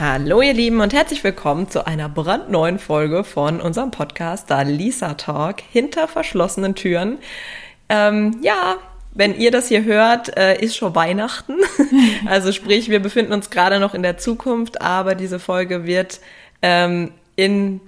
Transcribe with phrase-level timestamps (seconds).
[0.00, 5.14] Hallo ihr Lieben und herzlich willkommen zu einer brandneuen Folge von unserem Podcast Da Lisa
[5.14, 7.18] Talk hinter verschlossenen Türen.
[7.90, 8.76] Ähm, ja,
[9.12, 11.56] wenn ihr das hier hört, äh, ist schon Weihnachten.
[12.26, 16.20] also sprich, wir befinden uns gerade noch in der Zukunft, aber diese Folge wird
[16.62, 17.82] ähm, in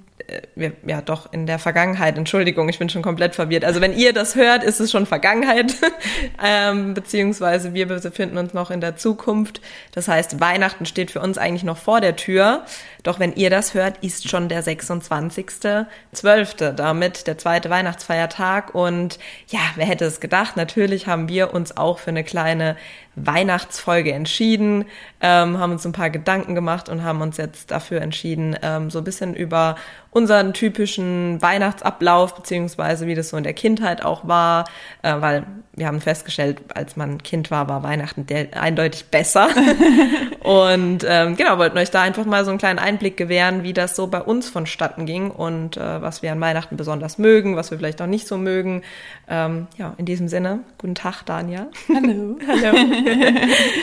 [0.56, 3.64] äh, ja doch in der Vergangenheit, Entschuldigung, ich bin schon komplett verwirrt.
[3.64, 5.74] Also wenn ihr das hört, ist es schon Vergangenheit,
[6.42, 9.60] ähm, beziehungsweise wir befinden uns noch in der Zukunft.
[9.92, 12.64] Das heißt, Weihnachten steht für uns eigentlich noch vor der Tür.
[13.04, 16.72] Doch wenn ihr das hört, ist schon der 26.12.
[16.72, 18.74] damit der zweite Weihnachtsfeiertag.
[18.74, 19.18] Und
[19.48, 20.56] ja, wer hätte es gedacht?
[20.56, 22.76] Natürlich haben wir uns auch für eine kleine
[23.16, 24.86] Weihnachtsfolge entschieden,
[25.20, 28.98] ähm, haben uns ein paar Gedanken gemacht und haben uns jetzt dafür entschieden, ähm, so
[28.98, 29.76] ein bisschen über
[30.10, 34.64] unseren typischen Weihnachtsablauf, beziehungsweise wie das so in der Kindheit auch war,
[35.02, 39.48] äh, weil wir haben festgestellt, als man Kind war, war Weihnachten eindeutig besser.
[40.40, 43.96] und ähm, genau, wollten euch da einfach mal so einen kleinen Einblick gewähren, wie das
[43.96, 47.78] so bei uns vonstatten ging und äh, was wir an Weihnachten besonders mögen, was wir
[47.78, 48.82] vielleicht auch nicht so mögen.
[49.28, 51.68] Ähm, ja, in diesem Sinne, guten Tag, Dania.
[51.88, 52.38] Hallo.
[52.46, 52.76] Hallo.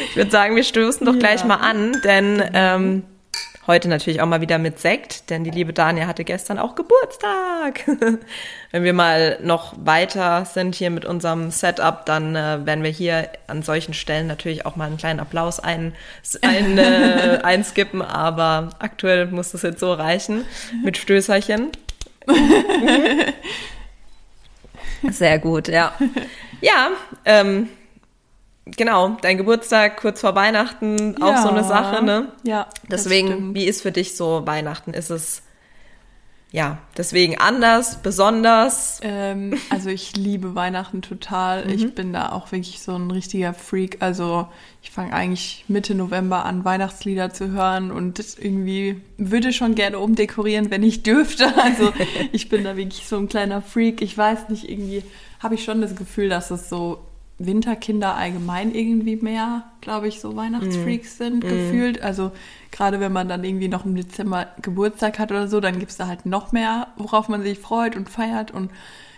[0.09, 1.19] ich würde sagen, wir stoßen doch ja.
[1.19, 3.03] gleich mal an, denn ähm,
[3.67, 7.85] Heute natürlich auch mal wieder mit Sekt, denn die liebe Dania hatte gestern auch Geburtstag.
[8.71, 13.29] Wenn wir mal noch weiter sind hier mit unserem Setup, dann äh, werden wir hier
[13.45, 15.93] an solchen Stellen natürlich auch mal einen kleinen Applaus ein,
[16.41, 20.43] ein, äh, einskippen, aber aktuell muss das jetzt so reichen
[20.83, 21.69] mit Stößerchen.
[25.11, 25.93] Sehr gut, ja.
[26.61, 26.89] Ja,
[27.25, 27.69] ähm,
[28.65, 32.31] genau, dein Geburtstag kurz vor Weihnachten, auch ja, so eine Sache, ne?
[32.43, 32.67] Ja.
[32.89, 34.93] Deswegen, wie ist für dich so Weihnachten?
[34.93, 35.43] Ist es
[36.53, 38.99] ja, deswegen anders, besonders.
[39.03, 41.63] Ähm, also ich liebe Weihnachten total.
[41.63, 41.71] Mhm.
[41.71, 43.97] Ich bin da auch wirklich so ein richtiger Freak.
[44.01, 44.49] Also
[44.83, 50.69] ich fange eigentlich Mitte November an, Weihnachtslieder zu hören und irgendwie würde schon gerne umdekorieren,
[50.71, 51.53] wenn ich dürfte.
[51.61, 51.93] Also
[52.33, 54.01] ich bin da wirklich so ein kleiner Freak.
[54.01, 55.03] Ich weiß nicht, irgendwie
[55.39, 56.99] habe ich schon das Gefühl, dass es so
[57.45, 61.23] Winterkinder allgemein irgendwie mehr, glaube ich, so Weihnachtsfreaks mm.
[61.23, 61.47] sind, mm.
[61.47, 62.01] gefühlt.
[62.01, 62.31] Also
[62.71, 65.97] gerade wenn man dann irgendwie noch im Dezember Geburtstag hat oder so, dann gibt es
[65.97, 68.51] da halt noch mehr, worauf man sich freut und feiert.
[68.51, 68.71] Und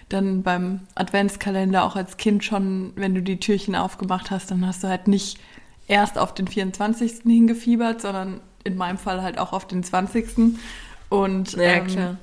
[0.09, 4.83] dann beim Adventskalender auch als Kind schon, wenn du die Türchen aufgemacht hast, dann hast
[4.83, 5.39] du halt nicht
[5.87, 7.21] erst auf den 24.
[7.23, 10.57] hingefiebert, sondern in meinem Fall halt auch auf den 20.
[11.09, 12.17] Und ja, ähm,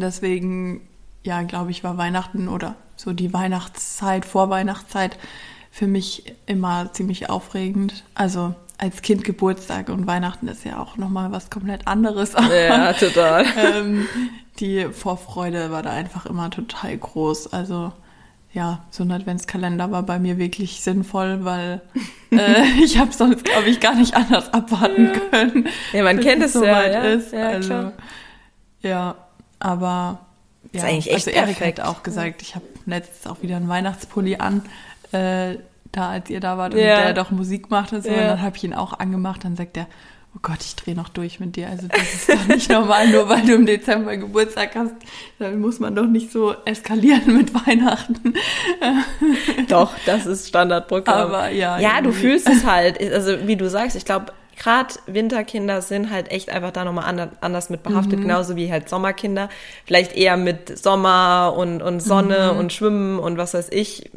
[0.00, 0.82] deswegen,
[1.22, 5.18] ja, glaube ich, war Weihnachten oder so die Weihnachtszeit, Vorweihnachtszeit
[5.70, 8.04] für mich immer ziemlich aufregend.
[8.14, 12.32] Also als Kind Geburtstag und Weihnachten ist ja auch nochmal was komplett anderes.
[12.32, 13.44] Ja, total.
[13.56, 14.06] ähm,
[14.58, 17.52] die Vorfreude war da einfach immer total groß.
[17.52, 17.92] Also
[18.52, 21.82] ja, so ein Adventskalender war bei mir wirklich sinnvoll, weil
[22.32, 25.68] äh, ich habe sonst, glaube ich, gar nicht anders abwarten können.
[25.92, 27.02] Ja, man kennt es so ja, weit ja.
[27.02, 27.32] ist.
[27.32, 27.92] Ja, also,
[28.80, 29.14] ja,
[29.60, 30.26] aber
[30.72, 33.68] ja, ist eigentlich echt also Erik hat auch gesagt, ich habe letztens auch wieder einen
[33.68, 34.62] Weihnachtspulli an,
[35.12, 35.56] äh,
[35.92, 37.02] da als ihr da wart und ja.
[37.02, 38.10] der doch Musik macht und so.
[38.10, 38.16] Ja.
[38.16, 39.44] Und dann habe ich ihn auch angemacht.
[39.44, 39.86] Dann sagt er,
[40.36, 41.68] oh Gott, ich drehe noch durch mit dir.
[41.68, 44.94] Also das ist doch nicht normal, nur weil du im Dezember Geburtstag hast.
[45.40, 48.34] Dann muss man doch nicht so eskalieren mit Weihnachten.
[49.68, 51.18] Doch, das ist Standardprogramm.
[51.18, 51.80] Aber ja.
[51.80, 52.04] Ja, irgendwie.
[52.04, 53.00] du fühlst es halt.
[53.00, 57.70] Also wie du sagst, ich glaube, gerade Winterkinder sind halt echt einfach da nochmal anders
[57.70, 58.22] mit behaftet, mhm.
[58.22, 59.48] genauso wie halt Sommerkinder.
[59.86, 62.58] Vielleicht eher mit Sommer und, und Sonne mhm.
[62.60, 64.10] und Schwimmen und was weiß ich.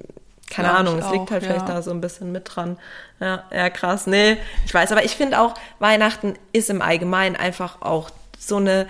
[0.49, 1.49] Keine Glaub Ahnung, es liegt halt ja.
[1.49, 2.77] vielleicht da so ein bisschen mit dran.
[3.21, 4.05] Ja, ja, krass.
[4.05, 8.87] Nee, ich weiß, aber ich finde auch, Weihnachten ist im Allgemeinen einfach auch so eine,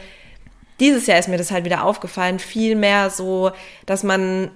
[0.79, 3.51] dieses Jahr ist mir das halt wieder aufgefallen, viel mehr so,
[3.85, 4.49] dass man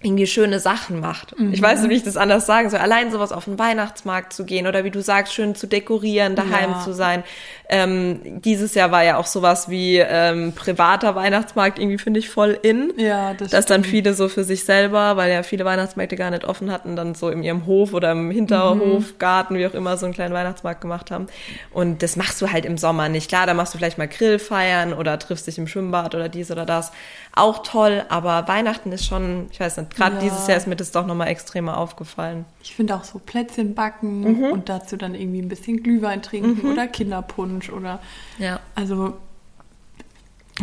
[0.00, 1.36] irgendwie schöne Sachen macht.
[1.38, 1.52] Mhm.
[1.52, 2.78] Ich weiß nicht, wie ich das anders sagen soll.
[2.78, 6.70] Allein sowas auf den Weihnachtsmarkt zu gehen oder wie du sagst, schön zu dekorieren, daheim
[6.70, 6.80] ja.
[6.84, 7.24] zu sein.
[7.68, 12.56] Ähm, dieses Jahr war ja auch sowas wie ähm, privater Weihnachtsmarkt irgendwie finde ich voll
[12.62, 12.92] in.
[12.96, 16.44] Ja, das Dass dann viele so für sich selber, weil ja viele Weihnachtsmärkte gar nicht
[16.44, 19.18] offen hatten, dann so in ihrem Hof oder im Hinterhof, mhm.
[19.18, 21.26] Garten, wie auch immer, so einen kleinen Weihnachtsmarkt gemacht haben.
[21.72, 23.28] Und das machst du halt im Sommer nicht.
[23.28, 26.52] Klar, da machst du vielleicht mal Grill feiern oder triffst dich im Schwimmbad oder dies
[26.52, 26.92] oder das.
[27.34, 30.22] Auch toll, aber Weihnachten ist schon, ich weiß nicht, gerade ja.
[30.22, 32.44] dieses Jahr ist mir das doch nochmal extremer aufgefallen.
[32.62, 34.44] Ich finde auch so Plätzchen backen mhm.
[34.44, 36.72] und dazu dann irgendwie ein bisschen Glühwein trinken mhm.
[36.72, 38.00] oder Kinderpunsch oder
[38.38, 38.60] ja.
[38.74, 39.14] Also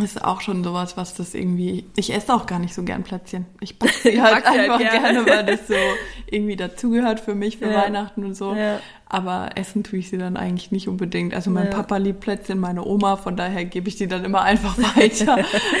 [0.02, 1.86] ist auch schon sowas, was das irgendwie.
[1.96, 3.46] Ich esse auch gar nicht so gern Plätzchen.
[3.60, 5.24] Ich backe sie halt einfach halt gerne.
[5.24, 5.74] gerne, weil das so
[6.30, 7.82] irgendwie dazugehört für mich für ja.
[7.82, 8.54] Weihnachten und so.
[8.54, 8.80] Ja.
[9.08, 11.32] Aber essen tue ich sie dann eigentlich nicht unbedingt.
[11.32, 11.70] Also mein ja.
[11.70, 15.38] Papa liebt Plätzchen, meine Oma, von daher gebe ich die dann immer einfach weiter.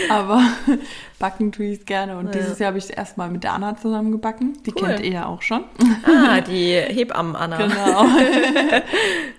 [0.08, 0.42] Aber
[1.18, 2.18] backen tue ich es gerne.
[2.18, 2.32] Und ja.
[2.32, 4.56] dieses Jahr habe ich es erstmal mit der Anna zusammen gebacken.
[4.64, 4.86] Die cool.
[4.86, 5.64] kennt ihr ja auch schon.
[6.04, 7.56] Ah, die Hebammen-Anna.
[7.56, 8.04] Genau.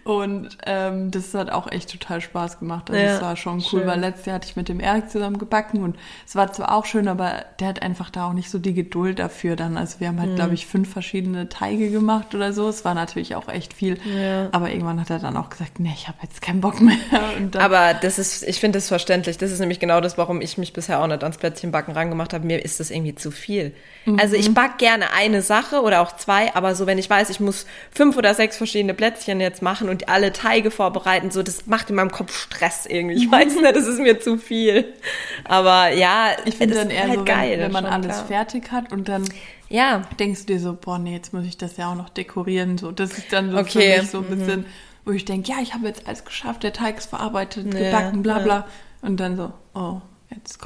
[0.04, 2.92] Und ähm, das hat auch echt total Spaß gemacht.
[2.92, 3.88] Also es war schon cool, schön.
[3.88, 6.86] weil letztes Jahr hatte ich mit dem Erik zusammen gebacken und es war zwar auch
[6.86, 9.78] schön, aber der hat einfach da auch nicht so die Geduld dafür dann.
[9.78, 10.36] Also wir haben halt, mhm.
[10.36, 12.68] glaube ich, fünf verschiedene Teige gemacht oder so.
[12.68, 13.98] Es war natürlich auch echt viel.
[14.06, 14.50] Ja.
[14.52, 16.98] Aber irgendwann hat er dann auch gesagt, nee, ich habe jetzt keinen Bock mehr.
[17.60, 19.38] aber das ist, ich finde das verständlich.
[19.38, 22.46] Das ist nämlich genau das, warum ich mich bisher auch nicht ans Plätzchenbacken rangemacht habe.
[22.46, 23.74] Mir ist das irgendwie zu viel.
[24.06, 24.20] Mhm.
[24.20, 27.40] Also ich back gerne eine Sache oder auch zwei, aber so wenn ich weiß, ich
[27.40, 31.90] muss fünf oder sechs verschiedene Plätzchen jetzt machen und alle Teige vorbereiten, so das macht
[31.90, 33.18] in meinem Kopf Stress irgendwie.
[33.18, 34.94] Ich weiß nicht, das ist mir zu viel.
[35.44, 38.26] Aber ja, ich finde dann eher halt so, geil, wenn, wenn man alles klar.
[38.26, 39.24] fertig hat und dann
[39.70, 40.02] ja.
[40.20, 42.78] denkst du dir so, boah, nee, jetzt muss ich das ja auch noch dekorieren.
[42.78, 43.96] So, das ist dann so okay.
[43.96, 44.30] für mich so ein mhm.
[44.30, 44.66] bisschen,
[45.06, 48.22] wo ich denke, ja, ich habe jetzt alles geschafft, der Teig ist verarbeitet, ja, gebacken,
[48.24, 48.56] bla bla.
[48.56, 48.68] Ja.
[49.02, 50.60] Und dann so, oh, Jetzt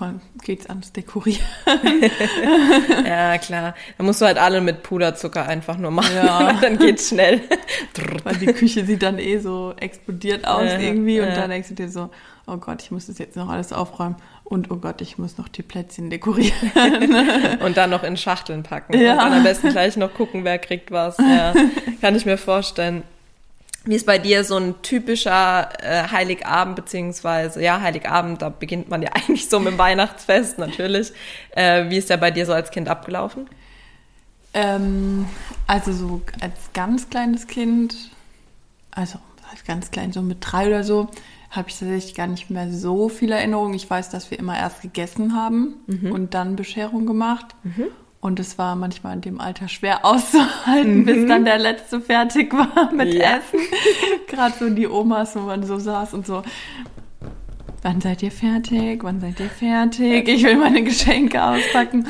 [0.44, 1.45] geht's ans Dekorieren.
[3.06, 3.75] ja, klar.
[3.98, 6.15] Da musst du halt alle mit Puderzucker einfach nur machen.
[6.15, 6.54] Ja.
[6.62, 7.42] dann geht's schnell.
[8.24, 11.21] Weil die Küche sieht dann eh so explodiert aus ja, irgendwie.
[11.21, 12.09] Und dann denkst du dir so,
[12.47, 14.15] oh Gott, ich muss das jetzt noch alles aufräumen.
[14.44, 16.72] Und oh Gott, ich muss noch die Plätzchen dekorieren.
[17.62, 19.00] und dann noch in Schachteln packen.
[19.00, 19.14] Ja.
[19.14, 21.18] Und dann am besten gleich noch gucken, wer kriegt was.
[21.18, 21.54] Ja,
[22.02, 23.04] kann ich mir vorstellen.
[23.84, 29.02] Wie ist bei dir so ein typischer äh, Heiligabend, beziehungsweise, ja, Heiligabend, da beginnt man
[29.02, 31.14] ja eigentlich so mit dem Weihnachtsfest, natürlich.
[31.52, 33.50] Äh, wie ist der bei dir so als Kind abgelaufen?
[34.54, 35.28] Ähm,
[35.66, 37.96] also so als ganz kleines Kind,
[38.92, 39.31] also als
[39.65, 41.09] ganz klein, so mit drei oder so,
[41.50, 43.74] habe ich tatsächlich gar nicht mehr so viele Erinnerungen.
[43.74, 46.12] Ich weiß, dass wir immer erst gegessen haben mhm.
[46.12, 47.56] und dann Bescherung gemacht.
[47.63, 47.88] Mhm.
[48.21, 51.06] Und es war manchmal in dem Alter schwer auszuhalten, mhm.
[51.06, 53.38] bis dann der letzte fertig war mit ja.
[53.38, 53.59] Essen.
[54.27, 56.44] Gerade so die Omas, wo man so saß und so,
[57.81, 59.04] wann seid ihr fertig?
[59.04, 60.27] Wann seid ihr fertig?
[60.27, 62.07] Ich will meine Geschenke auspacken.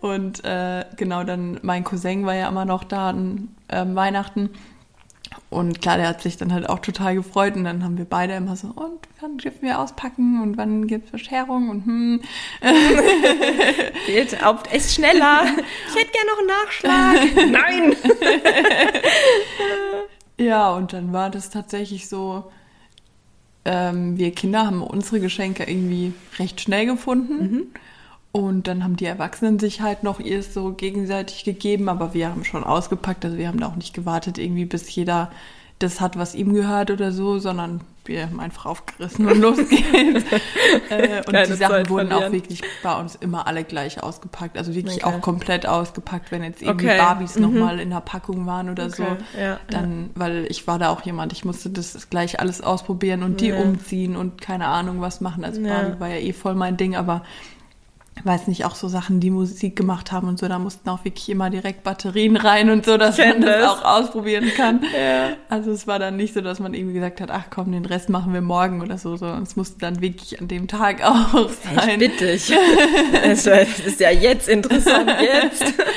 [0.00, 4.50] Und äh, genau, dann mein Cousin war ja immer noch da an äh, Weihnachten.
[5.50, 8.34] Und klar, der hat sich dann halt auch total gefreut und dann haben wir beide
[8.34, 12.20] immer so, und wann dürfen wir auspacken und wann gibt es Bescherung und hm.
[14.06, 15.42] Geht auf, ist schneller.
[15.88, 17.50] Ich hätte gerne noch einen Nachschlag.
[17.50, 17.96] Nein!
[20.38, 22.52] ja, und dann war das tatsächlich so,
[23.64, 27.42] ähm, wir Kinder haben unsere Geschenke irgendwie recht schnell gefunden.
[27.42, 27.66] Mhm.
[28.32, 32.44] Und dann haben die Erwachsenen sich halt noch ihr so gegenseitig gegeben, aber wir haben
[32.44, 35.30] schon ausgepackt, also wir haben da auch nicht gewartet, irgendwie bis jeder
[35.80, 40.24] das hat, was ihm gehört oder so, sondern wir haben einfach aufgerissen und los geht's.
[40.90, 42.28] äh, und Keine die Sachen Zeit wurden verlieren.
[42.28, 45.16] auch wirklich bei uns immer alle gleich ausgepackt, also wirklich okay.
[45.16, 46.98] auch komplett ausgepackt, wenn jetzt irgendwie okay.
[46.98, 47.42] Barbies mhm.
[47.42, 49.06] nochmal in der Packung waren oder okay.
[49.34, 49.40] so.
[49.40, 50.08] Ja, dann, ja.
[50.14, 53.58] weil ich war da auch jemand, ich musste das gleich alles ausprobieren und die ja.
[53.58, 55.44] umziehen und keine Ahnung was machen.
[55.44, 57.22] Also Barbie war ja eh voll mein Ding, aber
[58.24, 61.28] weiß nicht, auch so Sachen, die Musik gemacht haben und so, da mussten auch wirklich
[61.28, 64.84] immer direkt Batterien rein und so, dass man das, auch ausprobieren kann.
[64.98, 65.30] Ja.
[65.48, 68.08] Also es war dann nicht so, dass man irgendwie gesagt hat, ach komm, den Rest
[68.08, 72.00] machen wir morgen oder so, sondern es musste dann wirklich an dem Tag auch sein.
[72.00, 72.52] Ich bitte dich.
[73.12, 75.62] Das ist ja jetzt interessant, jetzt.
[75.62, 75.84] Ja.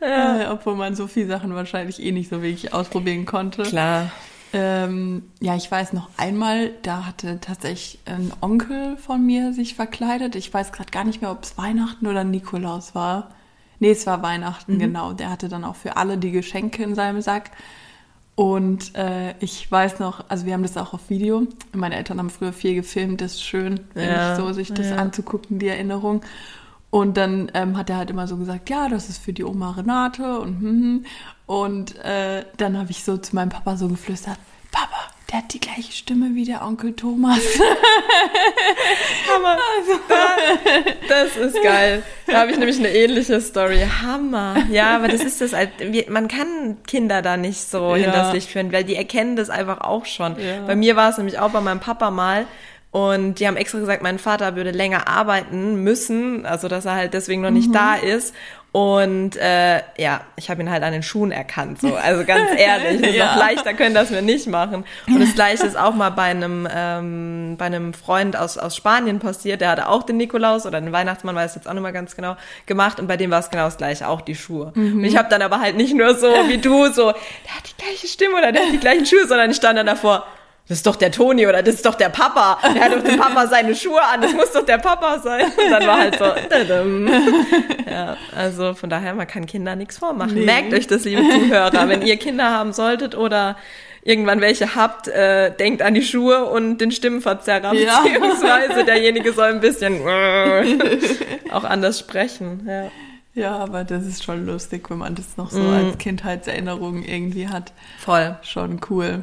[0.00, 3.64] Äh, obwohl man so viele Sachen wahrscheinlich eh nicht so wirklich ausprobieren konnte.
[3.64, 4.10] Klar.
[4.52, 10.34] Ähm, ja, ich weiß noch einmal, da hatte tatsächlich ein Onkel von mir sich verkleidet.
[10.34, 13.30] Ich weiß gerade gar nicht mehr, ob es Weihnachten oder Nikolaus war.
[13.78, 14.78] Nee, es war Weihnachten, mhm.
[14.78, 15.12] genau.
[15.12, 17.50] Der hatte dann auch für alle die Geschenke in seinem Sack.
[18.34, 21.46] Und äh, ich weiß noch, also wir haben das auch auf Video.
[21.72, 24.96] Meine Eltern haben früher viel gefilmt, das ist schön, ja, so sich das ja.
[24.96, 26.22] anzugucken, die Erinnerung.
[26.88, 29.72] Und dann ähm, hat er halt immer so gesagt, ja, das ist für die Oma
[29.72, 31.04] Renate und hm, hm.
[31.46, 34.38] Und äh, dann habe ich so zu meinem Papa so geflüstert,
[35.50, 37.38] hat die gleiche Stimme wie der Onkel Thomas.
[39.28, 39.58] Hammer.
[39.78, 40.00] Also.
[41.08, 42.02] Das ist geil.
[42.26, 43.84] Da habe ich nämlich eine ähnliche Story.
[44.02, 44.56] Hammer.
[44.70, 45.52] Ja, aber das ist das,
[46.08, 48.04] man kann Kinder da nicht so ja.
[48.04, 50.36] hinters Licht führen, weil die erkennen das einfach auch schon.
[50.38, 50.62] Ja.
[50.66, 52.46] Bei mir war es nämlich auch bei meinem Papa mal.
[52.92, 57.14] Und die haben extra gesagt, mein Vater würde länger arbeiten müssen, also dass er halt
[57.14, 57.74] deswegen noch nicht mhm.
[57.74, 58.34] da ist.
[58.72, 61.80] Und äh, ja, ich habe ihn halt an den Schuhen erkannt.
[61.80, 61.90] So.
[62.00, 63.26] Also ganz ehrlich, ja.
[63.26, 64.84] noch leichter können das wir nicht machen.
[65.06, 69.18] Und das gleiche ist auch mal bei einem, ähm, bei einem Freund aus, aus Spanien
[69.18, 69.60] passiert.
[69.60, 72.36] Der hatte auch den Nikolaus oder den Weihnachtsmann, weiß jetzt auch nicht mal ganz genau,
[72.66, 72.98] gemacht.
[72.98, 74.72] Und bei dem war es genau das gleiche, auch die Schuhe.
[74.74, 74.98] Mhm.
[74.98, 77.82] Und ich habe dann aber halt nicht nur so wie du, so, der hat die
[77.82, 80.26] gleiche Stimme oder der hat die gleichen Schuhe, sondern ich stand dann davor,
[80.70, 82.58] das ist doch der Toni oder das ist doch der Papa.
[82.74, 85.46] Der hat doch dem Papa seine Schuhe an, das muss doch der Papa sein.
[85.46, 86.24] Und dann war halt so,
[87.90, 90.34] ja, also von daher, man kann Kindern nichts vormachen.
[90.34, 90.44] Nee.
[90.44, 93.56] Merkt euch das, liebe Zuhörer, wenn ihr Kinder haben solltet oder
[94.02, 98.00] irgendwann welche habt, äh, denkt an die Schuhe und den Stimmenverzerrer, Ja.
[98.02, 100.00] beziehungsweise derjenige soll ein bisschen
[101.50, 102.66] auch anders sprechen.
[102.66, 102.90] Ja.
[103.34, 105.72] Ja, aber das ist schon lustig, wenn man das noch so Mhm.
[105.88, 107.72] als Kindheitserinnerung irgendwie hat.
[107.98, 109.22] Voll, Schon cool.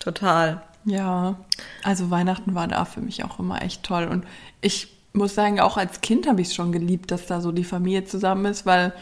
[0.00, 0.62] Total.
[0.84, 1.36] Ja,
[1.84, 4.08] also Weihnachten war da für mich auch immer echt toll.
[4.10, 4.24] Und
[4.60, 7.64] ich muss sagen, auch als Kind habe ich es schon geliebt, dass da so die
[7.64, 8.92] Familie zusammen ist, weil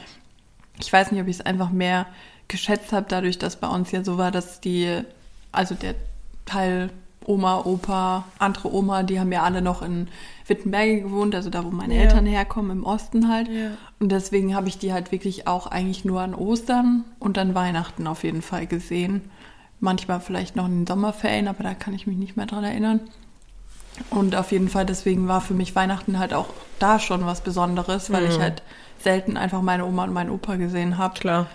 [0.81, 2.07] ich weiß nicht, ob ich es einfach mehr
[2.49, 5.03] geschätzt habe, dadurch, dass bei uns ja so war, dass die,
[5.53, 5.95] also der
[6.47, 6.91] Teil
[7.27, 10.09] Oma, Opa, andere Oma, die haben ja alle noch in
[10.47, 12.03] Wittenberge gewohnt, also da, wo meine Ja.
[12.03, 13.49] Eltern herkommen, im Osten halt.
[13.49, 13.73] Ja.
[14.01, 18.07] Und deswegen habe ich die halt wirklich auch eigentlich nur an Ostern und an Weihnachten
[18.07, 19.31] auf jeden Fall gesehen.
[19.81, 23.01] Manchmal vielleicht noch in den Sommerferien, aber da kann ich mich nicht mehr dran erinnern.
[24.11, 28.11] Und auf jeden Fall, deswegen war für mich Weihnachten halt auch da schon was Besonderes,
[28.11, 28.63] weil ich halt
[29.01, 31.19] selten einfach meine Oma und meinen Opa gesehen habe.
[31.19, 31.47] Klar.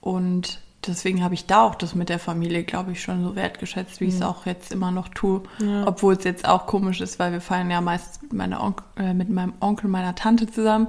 [0.00, 4.00] Und deswegen habe ich da auch das mit der Familie, glaube ich, schon so wertgeschätzt,
[4.00, 5.42] wie ich es auch jetzt immer noch tue.
[5.84, 9.90] Obwohl es jetzt auch komisch ist, weil wir feiern ja meist äh, mit meinem Onkel,
[9.90, 10.88] meiner Tante zusammen.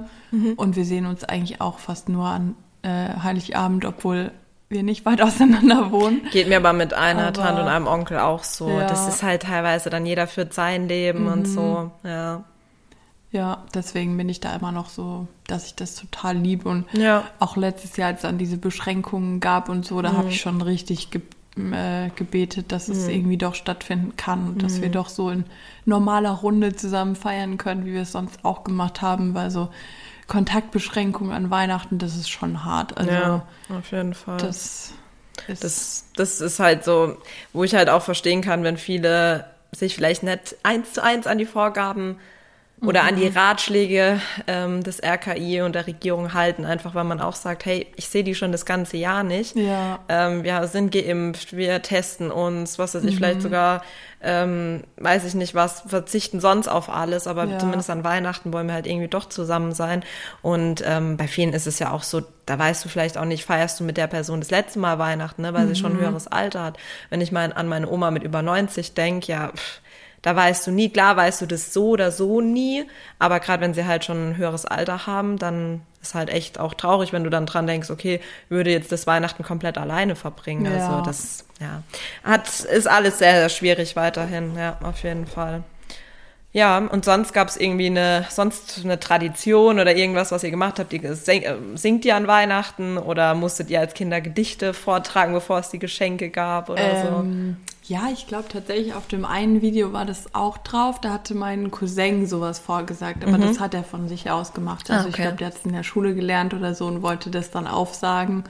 [0.56, 4.30] Und wir sehen uns eigentlich auch fast nur an äh, Heiligabend, obwohl
[4.68, 6.22] wir nicht weit auseinander wohnen.
[6.32, 8.68] Geht mir aber mit einer Aber- Tante und einem Onkel auch so.
[8.68, 8.86] Ja.
[8.86, 11.90] Das ist halt teilweise dann jeder führt sein Leben und so.
[12.04, 12.44] Ja.
[13.30, 16.66] Ja, deswegen bin ich da immer noch so, dass ich das total liebe.
[16.68, 17.24] Und Ja.
[17.40, 20.62] auch letztes Jahr, als es dann diese Beschränkungen gab und so, da habe ich schon
[20.62, 21.20] richtig ge
[21.72, 25.42] äh, gebetet, dass es irgendwie doch stattfinden kann und dass wir doch so in
[25.86, 29.68] normaler Runde zusammen feiern können, wie wir es sonst auch gemacht haben, weil so
[30.28, 32.96] Kontaktbeschränkungen an Weihnachten, das ist schon hart.
[32.96, 34.36] Also ja, auf jeden Fall.
[34.36, 34.92] das
[35.48, 37.16] ist Das, das ist halt so,
[37.52, 41.38] wo ich halt auch verstehen kann, wenn viele sich vielleicht nicht eins zu eins an
[41.38, 42.18] die Vorgaben
[42.80, 43.36] oder an die Mhm.
[43.36, 48.08] Ratschläge ähm, des RKI und der Regierung halten, einfach weil man auch sagt, hey, ich
[48.08, 49.56] sehe die schon das ganze Jahr nicht.
[49.56, 49.98] Ja.
[50.08, 53.16] Ähm, wir sind geimpft, wir testen uns, was weiß ich, Mhm.
[53.18, 53.82] vielleicht sogar,
[54.22, 57.58] ähm, weiß ich nicht was, verzichten sonst auf alles, aber Ja.
[57.58, 60.04] zumindest an Weihnachten wollen wir halt irgendwie doch zusammen sein.
[60.42, 63.44] Und ähm, bei vielen ist es ja auch so, da weißt du vielleicht auch nicht,
[63.44, 65.76] feierst du mit der Person das letzte Mal Weihnachten, ne, weil sie Mhm.
[65.76, 66.78] schon ein höheres Alter hat.
[67.10, 69.80] Wenn ich mal an meine Oma mit über 90 denke, ja, pff,
[70.22, 72.84] da weißt du nie, klar weißt du das so oder so nie,
[73.18, 76.74] aber gerade wenn sie halt schon ein höheres Alter haben, dann ist halt echt auch
[76.74, 80.64] traurig, wenn du dann dran denkst, okay, würde jetzt das Weihnachten komplett alleine verbringen.
[80.64, 80.72] Ja.
[80.72, 81.82] Also das, ja,
[82.24, 85.62] hat, ist alles sehr, sehr schwierig weiterhin, ja, auf jeden Fall.
[86.52, 90.78] Ja, und sonst gab es irgendwie eine, sonst eine Tradition oder irgendwas, was ihr gemacht
[90.78, 90.92] habt.
[90.94, 95.58] Ihr sing, äh, singt ihr an Weihnachten oder musstet ihr als Kinder Gedichte vortragen, bevor
[95.58, 96.80] es die Geschenke gab oder
[97.20, 101.00] Ähm, ja, ich glaube tatsächlich auf dem einen Video war das auch drauf.
[101.00, 104.90] Da hatte mein Cousin sowas vorgesagt, aber das hat er von sich aus gemacht.
[104.90, 105.08] Also Mhm.
[105.08, 105.08] Ah, okay.
[105.10, 107.66] ich glaube, der hat es in der Schule gelernt oder so und wollte das dann
[107.66, 108.44] aufsagen.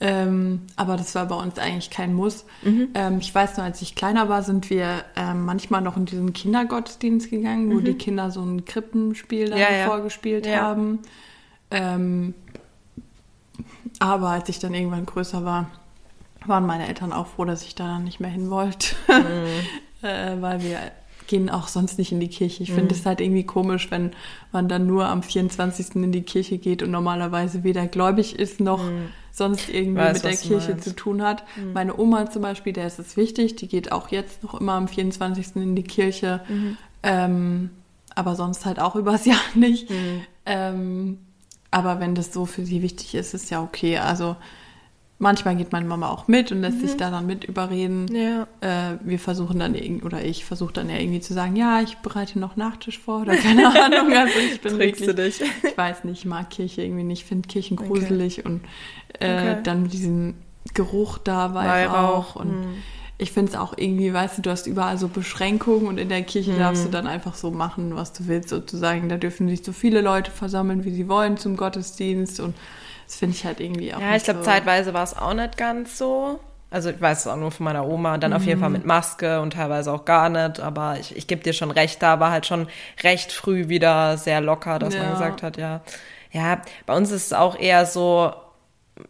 [0.00, 2.44] Ähm, aber das war bei uns eigentlich kein Muss.
[2.62, 2.88] Mhm.
[2.94, 6.32] Ähm, ich weiß nur, als ich kleiner war, sind wir ähm, manchmal noch in diesen
[6.32, 9.62] Kindergottesdienst gegangen, wo die Kinder so ein Krippenspiel dann Mhm.
[9.64, 9.86] Ja, ja.
[9.86, 10.60] vorgespielt Ja.
[10.60, 11.00] haben.
[11.72, 12.34] Ähm,
[13.98, 15.68] aber als ich dann irgendwann größer war,
[16.46, 18.94] waren meine Eltern auch froh, dass ich da dann nicht mehr hin wollte.
[20.02, 20.78] äh, weil wir
[21.28, 22.64] gehen auch sonst nicht in die Kirche.
[22.64, 22.74] Ich Mhm.
[22.74, 24.10] finde es halt irgendwie komisch, wenn
[24.50, 26.02] man dann nur am 24.
[26.02, 28.80] in die Kirche geht und normalerweise weder gläubig ist noch
[29.30, 29.96] sonst irgendwie Mhm.
[30.06, 30.86] Weiß, mit der Kirche meinst.
[30.86, 30.90] Mhm.
[30.90, 31.44] zu tun hat.
[31.72, 34.88] Meine Oma zum Beispiel, der ist es wichtig, die geht auch jetzt noch immer am
[34.88, 35.62] 24.
[35.62, 36.40] in die Kirche.
[36.48, 36.76] Mhm.
[37.04, 37.70] Ähm,
[38.16, 39.88] aber sonst halt auch übers Jahr nicht.
[39.90, 40.20] Mhm.
[40.46, 41.18] Ähm,
[41.70, 43.98] aber wenn das so für sie wichtig ist, ist ja okay.
[43.98, 44.34] Also
[45.18, 48.06] manchmal geht meine Mama auch mit und lässt sich da dann mit überreden.
[48.14, 48.46] Ja.
[48.60, 52.38] Äh, wir versuchen dann oder ich versuche dann ja irgendwie zu sagen, ja, ich bereite
[52.38, 54.12] noch Nachtisch vor oder keine Ahnung.
[54.16, 55.48] Also ich bin Trägst du wirklich, dich?
[55.64, 58.60] ich weiß nicht, ich mag Kirche irgendwie nicht, finde Kirchen gruselig und
[59.20, 59.56] äh, Okay.
[59.64, 60.34] dann mit diesem
[60.74, 62.66] Geruch da, Weihrauch, Weihrauch und
[63.20, 66.22] ich finde es auch irgendwie, weißt du, du hast überall so Beschränkungen und in der
[66.22, 69.08] Kirche darfst du dann einfach so machen, was du willst, sozusagen.
[69.08, 72.54] Da dürfen sich so viele Leute versammeln, wie sie wollen zum Gottesdienst und
[73.08, 74.44] das finde ich halt irgendwie auch Ja, ich glaube, so.
[74.44, 76.40] zeitweise war es auch nicht ganz so.
[76.70, 78.60] Also ich weiß es auch nur von meiner Oma, dann auf jeden Mhm.
[78.60, 80.60] Fall mit Maske und teilweise auch gar nicht.
[80.60, 82.68] Aber ich, ich gebe dir schon recht, da war halt schon
[83.02, 85.10] recht früh wieder sehr locker, dass man Ja.
[85.10, 85.80] gesagt hat, ja.
[86.30, 88.34] Ja, bei uns ist es auch eher so,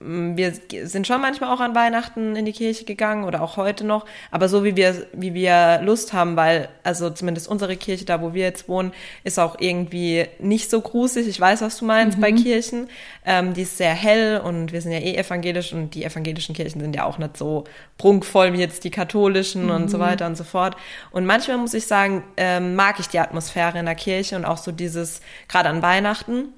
[0.00, 0.52] wir
[0.84, 4.48] sind schon manchmal auch an Weihnachten in die Kirche gegangen oder auch heute noch, aber
[4.48, 8.44] so wie wir, wie wir Lust haben, weil, also zumindest unsere Kirche, da wo wir
[8.44, 8.92] jetzt wohnen,
[9.24, 11.28] ist auch irgendwie nicht so gruselig.
[11.28, 12.88] Ich weiß, was du meinst bei Kirchen.
[13.24, 16.80] Ähm, die ist sehr hell und wir sind ja eh evangelisch und die evangelischen Kirchen
[16.80, 17.64] sind ja auch nicht so
[17.96, 20.76] prunkvoll wie jetzt die katholischen und so weiter und so fort.
[21.10, 24.58] Und manchmal muss ich sagen, ähm, mag ich die Atmosphäre in der Kirche und auch
[24.58, 26.52] so dieses, gerade an Weihnachten,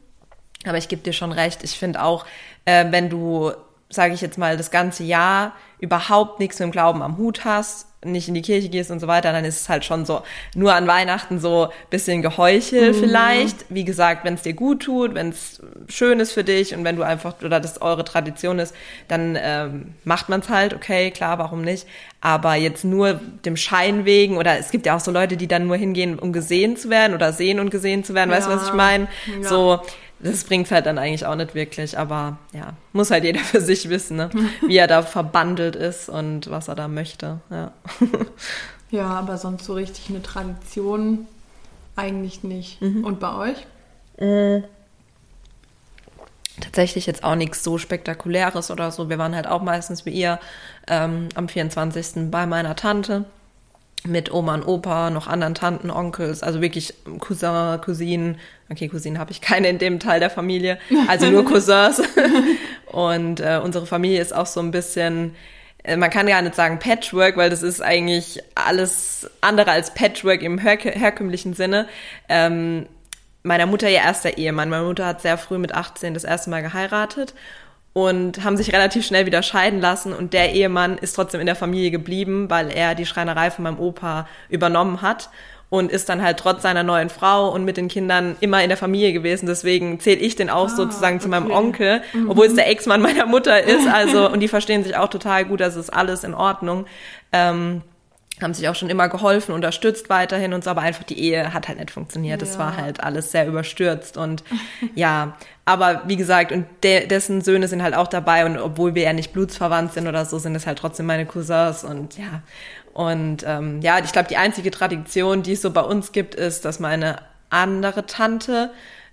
[0.64, 2.26] aber ich gebe dir schon recht, ich finde auch,
[2.64, 3.52] äh, wenn du
[3.90, 7.88] sage ich jetzt mal, das ganze Jahr überhaupt nichts mit dem Glauben am Hut hast,
[8.04, 10.22] nicht in die Kirche gehst und so weiter, dann ist es halt schon so
[10.54, 12.94] nur an Weihnachten so bisschen Geheuchel mhm.
[12.94, 13.66] vielleicht.
[13.68, 16.96] Wie gesagt, wenn es dir gut tut, wenn es schön ist für dich und wenn
[16.96, 18.74] du einfach oder das eure Tradition ist,
[19.08, 20.72] dann ähm, macht man es halt.
[20.72, 21.86] Okay, klar, warum nicht?
[22.22, 25.66] Aber jetzt nur dem Schein wegen oder es gibt ja auch so Leute, die dann
[25.66, 28.30] nur hingehen, um gesehen zu werden oder sehen und gesehen zu werden.
[28.30, 28.36] Ja.
[28.36, 29.08] Weißt du, was ich meine?
[29.42, 29.48] Ja.
[29.48, 29.80] So
[30.22, 33.88] das bringt halt dann eigentlich auch nicht wirklich, aber ja, muss halt jeder für sich
[33.88, 34.30] wissen, ne?
[34.66, 37.40] wie er da verbandelt ist und was er da möchte.
[37.50, 37.72] Ja.
[38.90, 41.26] ja, aber sonst so richtig eine Tradition
[41.96, 42.80] eigentlich nicht.
[42.80, 43.04] Mhm.
[43.04, 43.66] Und bei euch?
[44.18, 44.64] Mhm.
[46.60, 49.08] Tatsächlich jetzt auch nichts so Spektakuläres oder so.
[49.08, 50.38] Wir waren halt auch meistens wie ihr
[50.88, 52.30] ähm, am 24.
[52.30, 53.24] bei meiner Tante
[54.06, 58.38] mit Oma und Opa, noch anderen Tanten, Onkels, also wirklich Cousin, Cousinen.
[58.70, 60.78] Okay, Cousinen habe ich keine in dem Teil der Familie,
[61.08, 62.02] also nur Cousins.
[62.86, 65.34] und äh, unsere Familie ist auch so ein bisschen,
[65.82, 70.42] äh, man kann gar nicht sagen Patchwork, weil das ist eigentlich alles andere als Patchwork
[70.42, 71.86] im her herkömmlichen Sinne.
[72.28, 72.86] Ähm,
[73.42, 74.68] meiner Mutter ihr erster Ehemann.
[74.68, 77.34] Meine Mutter hat sehr früh mit 18 das erste Mal geheiratet
[77.92, 81.56] und haben sich relativ schnell wieder scheiden lassen und der Ehemann ist trotzdem in der
[81.56, 85.30] Familie geblieben, weil er die Schreinerei von meinem Opa übernommen hat
[85.70, 88.76] und ist dann halt trotz seiner neuen Frau und mit den Kindern immer in der
[88.76, 89.46] Familie gewesen.
[89.46, 91.22] Deswegen zähle ich den auch ah, sozusagen okay.
[91.22, 92.28] zu meinem Onkel, mhm.
[92.28, 93.86] obwohl es der Ex-Mann meiner Mutter ist.
[93.88, 96.86] Also und die verstehen sich auch total gut, das ist alles in Ordnung.
[97.32, 97.82] Ähm,
[98.42, 101.68] haben sich auch schon immer geholfen, unterstützt weiterhin und so, aber einfach die Ehe hat
[101.68, 102.42] halt nicht funktioniert.
[102.42, 104.44] Es war halt alles sehr überstürzt und
[104.94, 109.02] ja, aber wie gesagt, und de dessen Söhne sind halt auch dabei und obwohl wir
[109.02, 112.42] ja nicht blutsverwandt sind oder so, sind es halt trotzdem meine Cousins und ja.
[112.92, 116.64] Und ähm, ja, ich glaube, die einzige Tradition, die es so bei uns gibt, ist,
[116.64, 117.16] dass meine
[117.48, 118.70] andere Tante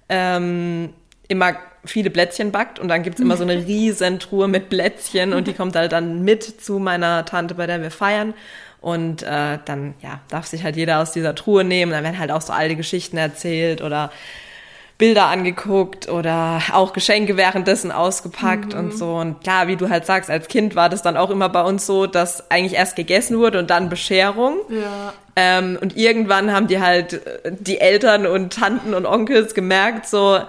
[0.09, 0.93] ähm,
[1.27, 5.47] immer viele Plätzchen backt und dann gibt's immer so eine riesen Truhe mit Plätzchen und
[5.47, 8.33] die kommt halt dann mit zu meiner Tante, bei der wir feiern.
[8.79, 11.91] Und äh, dann ja, darf sich halt jeder aus dieser Truhe nehmen.
[11.91, 14.11] Dann werden halt auch so alte Geschichten erzählt oder
[14.97, 18.79] Bilder angeguckt oder auch Geschenke währenddessen ausgepackt mhm.
[18.79, 19.15] und so.
[19.15, 21.85] Und klar, wie du halt sagst, als Kind war das dann auch immer bei uns
[21.85, 24.57] so, dass eigentlich erst gegessen wurde und dann Bescherung.
[24.69, 25.13] Ja.
[25.35, 30.39] Ähm, und irgendwann haben die halt äh, die Eltern und Tanten und Onkels gemerkt, so,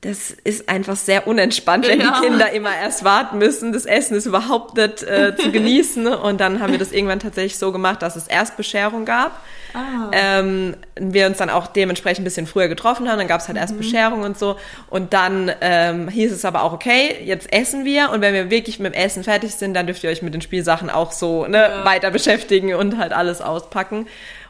[0.00, 2.20] das ist einfach sehr unentspannt, wenn ja.
[2.20, 3.72] die Kinder immer erst warten müssen.
[3.72, 6.06] Das Essen ist überhaupt nicht äh, zu genießen.
[6.06, 9.40] Und dann haben wir das irgendwann tatsächlich so gemacht, dass es erst Bescherung gab.
[9.74, 10.10] Ah.
[10.12, 13.18] Ähm, wir uns dann auch dementsprechend ein bisschen früher getroffen haben.
[13.18, 13.78] Dann gab es halt erst mhm.
[13.78, 14.56] Bescherung und so.
[14.88, 18.10] Und dann ähm, hieß es aber auch, okay, jetzt essen wir.
[18.10, 20.42] Und wenn wir wirklich mit dem Essen fertig sind, dann dürft ihr euch mit den
[20.42, 21.84] Spielsachen auch so ne, ja.
[21.84, 24.06] weiter beschäftigen und halt alles auspacken.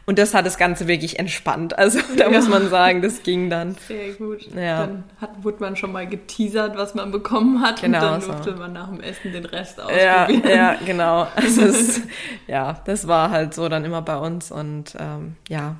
[0.09, 1.77] Und das hat das Ganze wirklich entspannt.
[1.77, 2.29] Also da ja.
[2.31, 3.75] muss man sagen, das ging dann.
[3.87, 4.39] Sehr gut.
[4.55, 4.87] Ja.
[4.87, 7.79] Dann hat, wurde man schon mal geteasert, was man bekommen hat.
[7.79, 8.57] Genau, und dann durfte so.
[8.57, 10.41] man nach dem Essen den Rest ausprobieren.
[10.45, 11.27] Ja, ja genau.
[11.35, 12.01] Also es,
[12.47, 14.51] ja, das war halt so dann immer bei uns.
[14.51, 15.75] Und ähm, ja,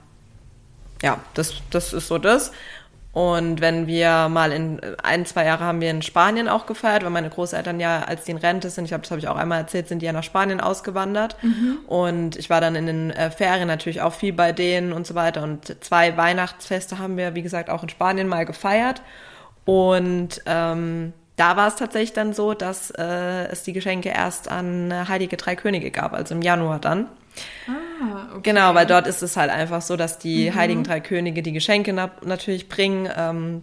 [1.01, 2.51] ja, das, das ist so das.
[3.19, 7.09] Und wenn wir mal in ein, zwei Jahre haben wir in Spanien auch gefeiert, weil
[7.09, 9.59] meine Großeltern ja, als die in Rente sind, ich glaube, das habe ich auch einmal
[9.59, 11.35] erzählt, sind die ja nach Spanien ausgewandert.
[11.41, 11.79] Mhm.
[11.85, 15.15] Und ich war dann in den äh, Ferien natürlich auch viel bei denen und so
[15.15, 15.43] weiter.
[15.43, 19.01] Und zwei Weihnachtsfeste haben wir, wie gesagt, auch in Spanien mal gefeiert.
[19.65, 24.91] Und ähm, da war es tatsächlich dann so, dass äh, es die Geschenke erst an
[24.91, 27.09] äh, Heilige Drei Könige gab, also im Januar dann.
[27.67, 28.41] Ah, okay.
[28.43, 30.55] Genau, weil dort ist es halt einfach so, dass die mhm.
[30.55, 33.09] Heiligen Drei Könige die Geschenke na natürlich bringen.
[33.15, 33.61] Ähm,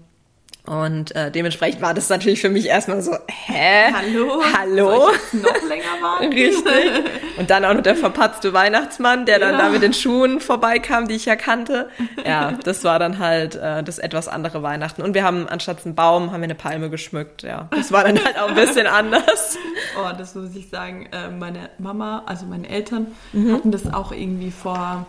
[0.66, 3.92] und äh, dementsprechend war das natürlich für mich erstmal so, hä?
[3.92, 4.42] Hallo?
[4.56, 5.10] Hallo?
[5.32, 6.32] noch länger warten?
[6.32, 7.04] Richtig.
[7.36, 9.58] Und dann auch noch der verpatzte Weihnachtsmann, der dann ja.
[9.58, 11.88] da mit den Schuhen vorbeikam, die ich ja kannte.
[12.24, 15.02] Ja, das war dann halt äh, das etwas andere Weihnachten.
[15.02, 17.68] Und wir haben anstatt einen Baum, haben wir eine Palme geschmückt, ja.
[17.70, 19.56] Das war dann halt auch ein bisschen anders.
[19.98, 21.08] Oh, das muss ich sagen.
[21.12, 23.52] Äh, meine Mama, also meine Eltern, mhm.
[23.52, 25.06] hatten das auch irgendwie vor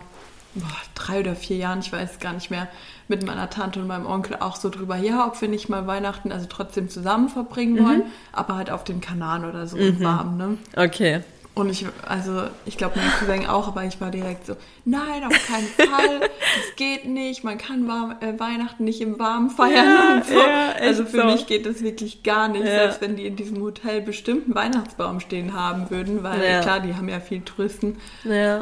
[0.54, 2.68] boah, drei oder vier Jahren, ich weiß gar nicht mehr,
[3.08, 6.32] mit meiner Tante und meinem Onkel auch so drüber, ja, ob wir nicht mal Weihnachten
[6.32, 8.12] also trotzdem zusammen verbringen wollen, mhm.
[8.32, 10.02] aber halt auf den Kanaren oder so mhm.
[10.02, 10.58] warm, ne?
[10.76, 11.22] Okay.
[11.58, 15.32] Und ich, also ich glaube, mein Cousin auch, aber ich war direkt so, nein, auf
[15.44, 20.14] keinen Fall, das geht nicht, man kann warm, äh, Weihnachten nicht im Warmen feiern ja,
[20.14, 20.34] und so.
[20.34, 21.24] Ja, also für so.
[21.24, 22.70] mich geht das wirklich gar nicht, ja.
[22.70, 26.60] selbst wenn die in diesem Hotel bestimmten Weihnachtsbaum stehen haben würden, weil ja.
[26.60, 27.98] klar, die haben ja viel Touristen.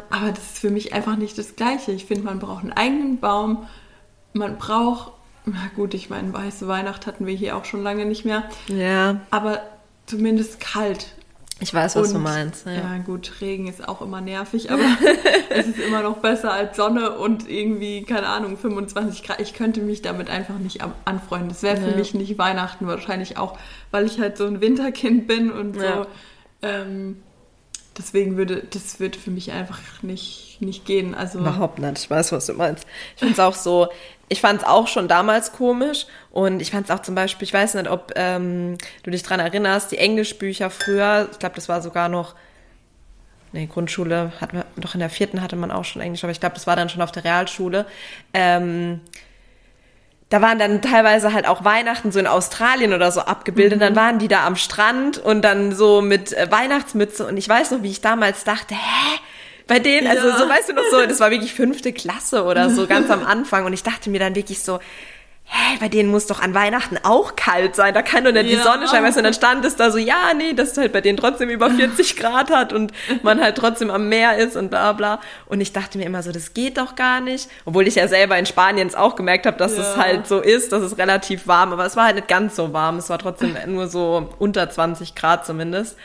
[0.09, 1.91] Aber das ist für mich einfach nicht das Gleiche.
[1.91, 3.67] Ich finde, man braucht einen eigenen Baum,
[4.33, 5.11] man braucht,
[5.45, 8.49] na gut, ich meine, weiße Weihnacht hatten wir hier auch schon lange nicht mehr.
[8.69, 9.21] Ja.
[9.29, 9.61] Aber
[10.07, 11.13] zumindest kalt.
[11.59, 12.65] Ich weiß, was Und, du meinst.
[12.67, 12.73] Ja.
[12.73, 12.97] Ja.
[13.03, 14.83] gut, Regen ist auch immer nervig, aber
[15.49, 19.41] es ist immer noch besser als Sonne und irgendwie, keine Ahnung, 25 Grad.
[19.41, 21.49] Ich könnte mich damit einfach nicht anfreunden.
[21.49, 21.95] Das wäre für Ja.
[21.95, 23.57] mich nicht Weihnachten wahrscheinlich auch,
[23.89, 25.81] weil ich halt so ein Winterkind bin und so.
[25.83, 26.07] Ja.
[26.61, 27.17] Ähm,
[27.97, 31.15] deswegen würde, das würde für mich einfach nicht, nicht gehen.
[31.15, 31.97] Also Überhaupt nicht.
[31.97, 32.85] Ich weiß, was du meinst.
[33.15, 33.87] Ich finde es auch so,
[34.29, 37.53] ich fand es auch schon damals komisch und ich fand es auch zum Beispiel, ich
[37.53, 41.81] weiß nicht, ob ähm, du dich dran erinnerst, die Englischbücher früher, ich glaube, das war
[41.81, 42.35] sogar noch,
[43.53, 46.39] nee, Grundschule, hat man, doch in der vierten hatte man auch schon Englisch, aber ich
[46.39, 47.85] glaube, das war dann schon auf der Realschule.
[48.33, 48.99] Ähm,
[50.29, 53.81] da waren dann teilweise halt auch Weihnachten so in Australien oder so abgebildet.
[53.81, 57.25] Dann waren die da am Strand und dann so mit äh, Weihnachtsmütze.
[57.25, 59.19] Und ich weiß noch, wie ich damals dachte, hä?
[59.67, 60.37] Bei denen, also Ja.
[60.37, 63.65] so weißt du noch so, das war wirklich fünfte Klasse oder so, ganz am Anfang.
[63.65, 64.79] Und ich dachte mir dann wirklich so,
[65.49, 67.93] hä, bei denen muss doch an Weihnachten auch kalt sein.
[67.93, 68.63] Da kann doch nicht die Ja.
[68.63, 69.05] Sonne scheinen.
[69.05, 71.17] Weißt du, und dann stand es da so, ja, nee, dass es halt bei denen
[71.17, 72.91] trotzdem über 40 Grad hat und
[73.23, 75.19] man halt trotzdem am Meer ist und bla bla.
[75.45, 77.49] Und ich dachte mir immer so, das geht doch gar nicht.
[77.63, 79.83] Obwohl ich ja selber in Spanien auch gemerkt habe, dass Ja.
[79.83, 82.73] es halt so ist, dass es relativ warm, aber es war halt nicht ganz so
[82.73, 82.97] warm.
[82.97, 85.97] Es war trotzdem nur so unter 20 Grad zumindest.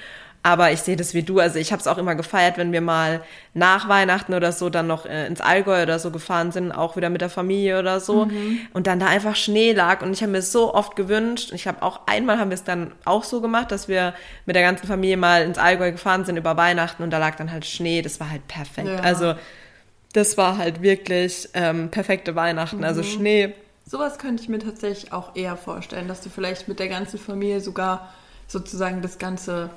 [0.44, 1.38] Aber ich sehe das wie du.
[1.38, 3.22] Also ich habe es auch immer gefeiert, wenn wir mal
[3.54, 7.10] nach Weihnachten oder so dann noch äh, ins Allgäu oder so gefahren sind, auch wieder
[7.10, 8.28] mit der Familie oder so.
[8.72, 10.02] Und dann da einfach Schnee lag.
[10.02, 12.64] Und ich habe mir so oft gewünscht, und ich habe auch einmal haben wir es
[12.64, 16.36] dann auch so gemacht, dass wir mit der ganzen Familie mal ins Allgäu gefahren sind
[16.36, 18.02] über Weihnachten und da lag dann halt Schnee.
[18.02, 18.88] Das war halt perfekt.
[18.88, 18.96] Ja.
[18.96, 19.34] Also
[20.12, 22.82] das war halt wirklich ähm, perfekte Weihnachten.
[22.82, 23.54] Also Schnee.
[23.86, 27.60] sowas könnte ich mir tatsächlich auch eher vorstellen, dass du vielleicht mit der ganzen Familie
[27.60, 28.12] sogar
[28.48, 29.70] sozusagen das ganze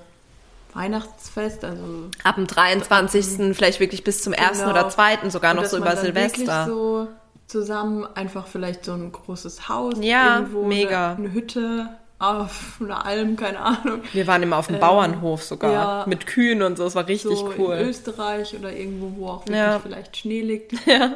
[0.75, 3.55] Weihnachtsfest, also Ab dem 23.
[3.55, 4.59] vielleicht wirklich bis zum 1.
[4.59, 4.71] Genau.
[4.71, 5.29] oder 2.
[5.29, 6.37] sogar Und noch so über Silvester.
[6.39, 7.07] Wirklich so
[7.47, 11.11] zusammen einfach vielleicht so ein großes Haus, Ja, irgendwo mega.
[11.13, 14.01] Eine, eine Hütte auf einer Alm, keine Ahnung.
[14.13, 15.71] Wir waren immer auf dem Ähm, Bauernhof sogar.
[15.71, 16.03] ja.
[16.07, 16.85] Mit Kühen und so.
[16.85, 17.75] Es war richtig so cool.
[17.75, 19.79] in Österreich oder irgendwo, wo auch wirklich Ja.
[19.79, 20.73] vielleicht Schnee liegt.
[20.87, 21.13] Ja.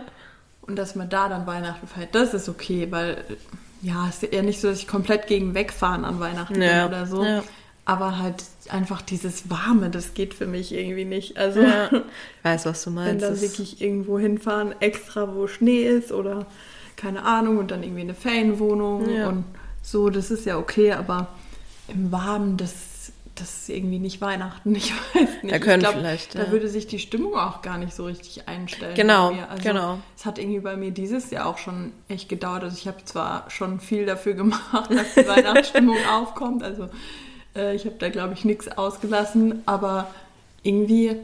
[0.61, 3.23] Und dass man da dann Weihnachten feiert, das ist okay, weil
[3.81, 6.93] ja, es ist ja nicht so, dass ich komplett gegen wegfahren an Weihnachten Ja, bin
[6.95, 7.25] oder so.
[7.91, 11.37] Aber halt einfach dieses Warme, das geht für mich irgendwie nicht.
[11.37, 11.85] Also ja.
[11.91, 12.01] Ich
[12.43, 13.23] weiß, was du wenn meinst.
[13.23, 16.45] dann Das- wirklich irgendwo hinfahren, extra wo Schnee ist oder
[16.95, 19.27] keine Ahnung und dann irgendwie eine Ferienwohnung Ja.
[19.29, 19.43] und
[19.81, 21.27] so, das ist ja okay, aber
[21.87, 25.51] im Warmen, das, das ist irgendwie nicht Weihnachten, ich weiß nicht.
[25.55, 26.51] Da können glaub, vielleicht, Da ja.
[26.51, 28.93] würde sich die Stimmung auch gar nicht so richtig einstellen.
[28.95, 29.49] Genau, bei mir.
[29.49, 29.99] Also, genau.
[30.15, 32.63] Es hat irgendwie bei mir dieses Jahr auch schon echt gedauert.
[32.63, 36.89] Also ich habe zwar schon viel dafür gemacht, dass die Weihnachtsstimmung aufkommt, also
[37.55, 40.07] äh, ich habe da glaube ich nichts ausgelassen, aber
[40.63, 41.15] irgendwie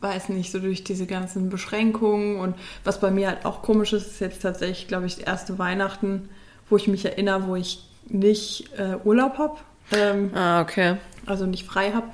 [0.00, 4.06] weiß nicht, so durch diese ganzen Beschränkungen und was bei mir halt auch komisch ist,
[4.06, 6.28] ist jetzt tatsächlich, glaube ich, das erste Weihnachten,
[6.68, 9.56] wo ich mich erinnere, wo ich nicht äh, Urlaub habe,
[9.92, 10.96] ähm, ah, okay.
[11.24, 12.08] also nicht frei habe,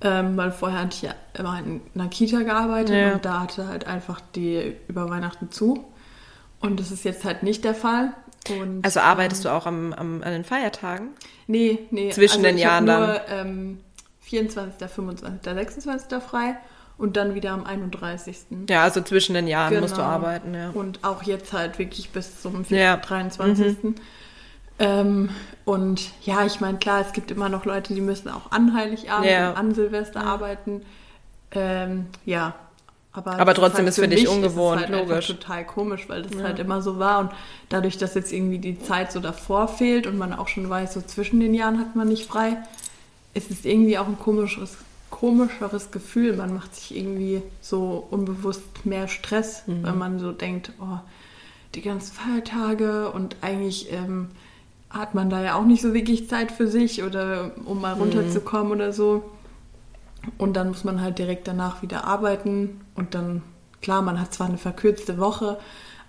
[0.00, 3.12] ähm, weil vorher hatte ich ja immer in einer Kita gearbeitet Ja.
[3.14, 5.84] und da hatte halt einfach die über Weihnachten zu
[6.60, 8.12] und das ist jetzt halt nicht der Fall.
[8.48, 11.08] Und, Also arbeitest du auch am, am, an den Feiertagen?
[11.46, 12.10] Nee, nee.
[12.10, 13.80] Zwischen also den Jahren nur, Ähm,
[14.20, 16.22] 24., 25., 26.
[16.22, 16.56] frei
[16.96, 18.36] und dann wieder am 31.
[18.68, 20.08] Ja, also zwischen den Jahren musst du Genau.
[20.08, 20.70] arbeiten, ja.
[20.70, 22.96] Und auch jetzt halt wirklich bis zum Ja.
[22.96, 23.00] Mhm.
[23.02, 23.76] 23.
[24.78, 25.28] Ähm,
[25.66, 29.26] und ja, ich meine, klar, es gibt immer noch Leute, die müssen auch an Heiligabend
[29.28, 29.50] Ja.
[29.50, 30.82] und an Silvester arbeiten.
[31.52, 32.54] Ähm, ja.
[33.12, 35.26] Aber, Aber trotzdem ist für dich mich ungewohnt, es halt logisch.
[35.26, 37.18] total komisch, weil das halt immer so war.
[37.18, 37.30] Und
[37.68, 41.00] dadurch, dass jetzt irgendwie die Zeit so davor fehlt und man auch schon weiß, so
[41.00, 42.56] zwischen den Jahren hat man nicht frei,
[43.34, 44.76] ist es irgendwie auch ein komischeres,
[45.10, 46.36] komischeres Gefühl.
[46.36, 49.82] Man macht sich irgendwie so unbewusst mehr Stress, Mhm.
[49.82, 50.98] weil man so denkt, oh,
[51.74, 54.28] die ganzen Feiertage und eigentlich ähm,
[54.88, 58.72] hat man da ja auch nicht so wirklich Zeit für sich oder um mal runterzukommen
[58.72, 59.24] oder so.
[60.38, 63.42] Und dann muss man halt direkt danach wieder arbeiten und dann,
[63.80, 65.58] klar, man hat zwar eine verkürzte Woche,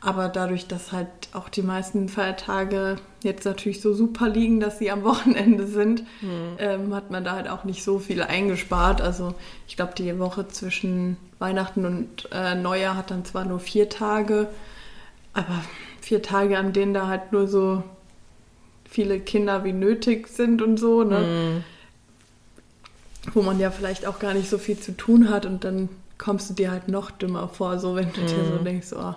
[0.02, 4.89] aber dadurch, dass halt auch die meisten Feiertage jetzt natürlich so super liegen, dass sie
[4.91, 6.04] am Wochenende sind,
[6.60, 9.00] ähm, hat man da halt auch nicht so viel eingespart.
[9.02, 9.36] Also
[9.67, 14.47] ich glaube, die Woche zwischen Weihnachten und äh, Neujahr hat dann zwar nur vier Tage,
[15.34, 15.63] aber
[16.02, 17.84] vier Tage, an denen da halt nur so
[18.89, 21.63] viele Kinder wie nötig sind und so, ne?
[23.34, 26.49] Wo man ja vielleicht auch gar nicht so viel zu tun hat und dann kommst
[26.49, 29.13] du dir halt noch dümmer vor, so wenn du dir so denkst, oh,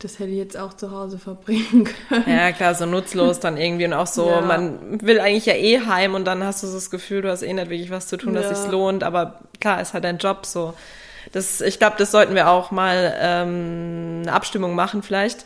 [0.00, 2.24] das hätte ich jetzt auch zu Hause verbringen können.
[2.28, 4.40] Ja, klar, so nutzlos dann irgendwie und auch so, Ja.
[4.40, 7.42] man will eigentlich ja eh heim und dann hast du so das Gefühl, du hast
[7.42, 8.54] eh nicht wirklich was zu tun, dass Ja.
[8.54, 10.74] sich's lohnt, aber klar, ist halt dein Job so.
[11.32, 15.44] Das, ich glaube, das sollten wir auch mal ähm, eine Abstimmung machen vielleicht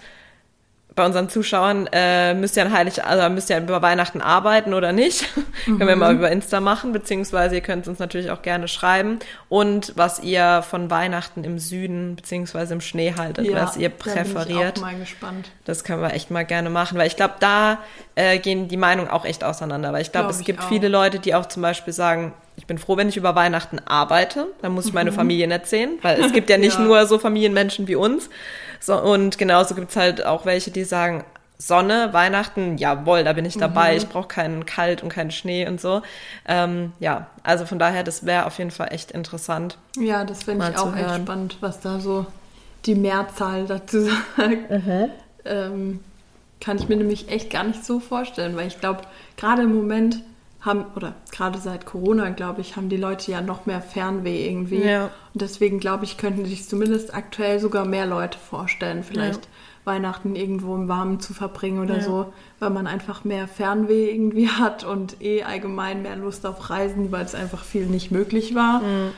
[0.98, 4.92] bei unseren Zuschauern, äh, müsst ihr an Heilig, also müsst ihr über Weihnachten arbeiten oder
[4.92, 5.24] nicht.
[5.36, 5.44] Mhm.
[5.78, 9.20] Können wir mal über Insta machen, beziehungsweise ihr könnt uns natürlich auch gerne schreiben.
[9.48, 14.46] Und was ihr von Weihnachten im Süden, beziehungsweise im Schnee haltet, ja, was ihr präferiert.
[14.46, 15.50] Bin ich auch mal gespannt.
[15.64, 17.78] Das können wir echt mal gerne machen, weil ich glaube, da
[18.16, 19.92] äh, gehen die Meinungen auch echt auseinander.
[19.92, 20.68] Weil ich glaube, glaub es gibt auch.
[20.68, 24.48] viele Leute, die auch zum Beispiel sagen, ich bin froh, wenn ich über Weihnachten arbeite.
[24.62, 25.14] Dann muss ich meine mhm.
[25.14, 26.84] Familie nicht sehen, weil es gibt ja nicht ja.
[26.84, 28.28] nur so Familienmenschen wie uns.
[28.80, 31.24] So, und genauso gibt's halt auch welche, die sagen,
[31.60, 33.90] Sonne, Weihnachten, jawohl, da bin ich dabei.
[33.90, 33.96] Mhm.
[33.98, 36.02] Ich brauche keinen Kalt und keinen Schnee und so.
[36.46, 39.76] Ähm, ja, also von daher, das wäre auf jeden Fall echt interessant.
[39.96, 42.26] Ja, das finde ich auch echt spannend, was da so
[42.86, 44.02] die Mehrzahl dazu
[44.36, 44.70] sagt.
[44.70, 45.10] Mhm.
[45.44, 46.00] Ähm,
[46.60, 49.02] kann ich mir nämlich echt gar nicht so vorstellen, weil ich glaube,
[49.36, 50.22] gerade im Moment
[50.60, 54.82] haben, oder gerade seit Corona, glaube ich, haben die Leute ja noch mehr Fernweh irgendwie.
[54.82, 55.06] Ja.
[55.32, 59.50] Und deswegen, glaube ich, könnten sich zumindest aktuell sogar mehr Leute vorstellen, vielleicht ja.
[59.84, 62.02] Weihnachten irgendwo im Warmen zu verbringen oder ja.
[62.02, 67.12] so, weil man einfach mehr Fernweh irgendwie hat und eh allgemein mehr Lust auf Reisen,
[67.12, 68.80] weil es einfach viel nicht möglich war.
[68.80, 69.12] Mhm.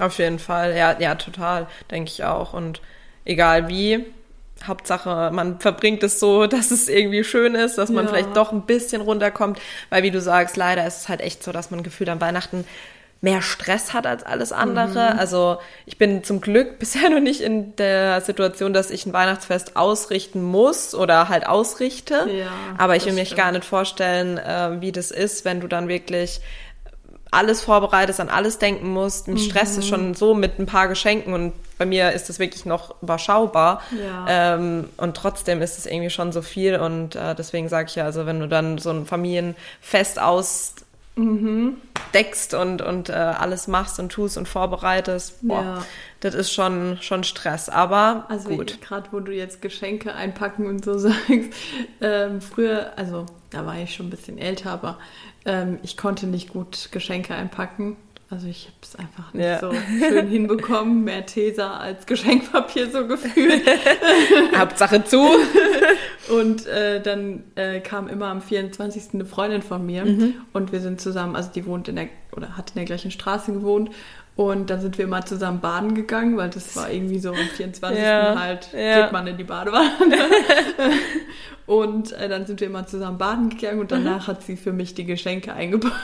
[0.00, 2.52] Auf jeden Fall, ja, ja, total, denke ich auch.
[2.52, 2.80] Und
[3.24, 4.04] egal wie,
[4.62, 8.10] Hauptsache, man verbringt es so, dass es irgendwie schön ist, dass man ja.
[8.10, 11.52] vielleicht doch ein bisschen runterkommt, weil wie du sagst, leider ist es halt echt so,
[11.52, 12.64] dass man gefühlt an Weihnachten
[13.24, 15.14] mehr Stress hat als alles andere.
[15.14, 15.18] Mhm.
[15.18, 19.76] Also ich bin zum Glück bisher noch nicht in der Situation, dass ich ein Weihnachtsfest
[19.76, 22.28] ausrichten muss oder halt ausrichte.
[22.30, 25.88] Ja, Aber ich will mir gar nicht vorstellen, äh, wie das ist, wenn du dann
[25.88, 26.40] wirklich
[27.34, 29.28] alles vorbereitest, an alles denken musst.
[29.28, 29.50] Mich mhm.
[29.50, 32.94] stresst es schon so mit ein paar Geschenken und bei mir ist das wirklich noch
[33.02, 33.82] überschaubar.
[33.90, 34.54] Ja.
[34.54, 38.04] Ähm, und trotzdem ist es irgendwie schon so viel und äh, deswegen sage ich ja,
[38.04, 40.74] also wenn du dann so ein Familienfest aus
[41.16, 41.76] mhm.
[42.12, 45.82] deckst und, und äh, alles machst und tust und vorbereitest, boah, ja.
[46.24, 47.68] Das ist schon, schon Stress.
[47.68, 48.80] Aber also gut.
[48.80, 51.52] Gerade wo du jetzt Geschenke einpacken und so sagst,
[52.00, 54.98] ähm, früher, also da war ich schon ein bisschen älter, aber
[55.44, 57.98] ähm, ich konnte nicht gut Geschenke einpacken.
[58.30, 59.60] Also ich habe es einfach nicht ja.
[59.60, 61.04] so schön hinbekommen.
[61.04, 63.62] Mehr Tesa als Geschenkpapier so gefühlt.
[64.56, 65.28] Hauptsache zu.
[66.30, 69.12] und äh, dann äh, kam immer am 24.
[69.12, 70.34] eine Freundin von mir mhm.
[70.54, 73.52] und wir sind zusammen, also die wohnt in der, oder hat in der gleichen Straße
[73.52, 73.90] gewohnt
[74.36, 78.02] und dann sind wir immer zusammen baden gegangen, weil das war irgendwie so am 24.
[78.02, 79.02] Ja, halt, ja.
[79.02, 79.90] geht man in die Badewanne.
[81.66, 84.32] und äh, dann sind wir immer zusammen baden gegangen und danach mhm.
[84.32, 85.94] hat sie für mich die Geschenke eingepackt.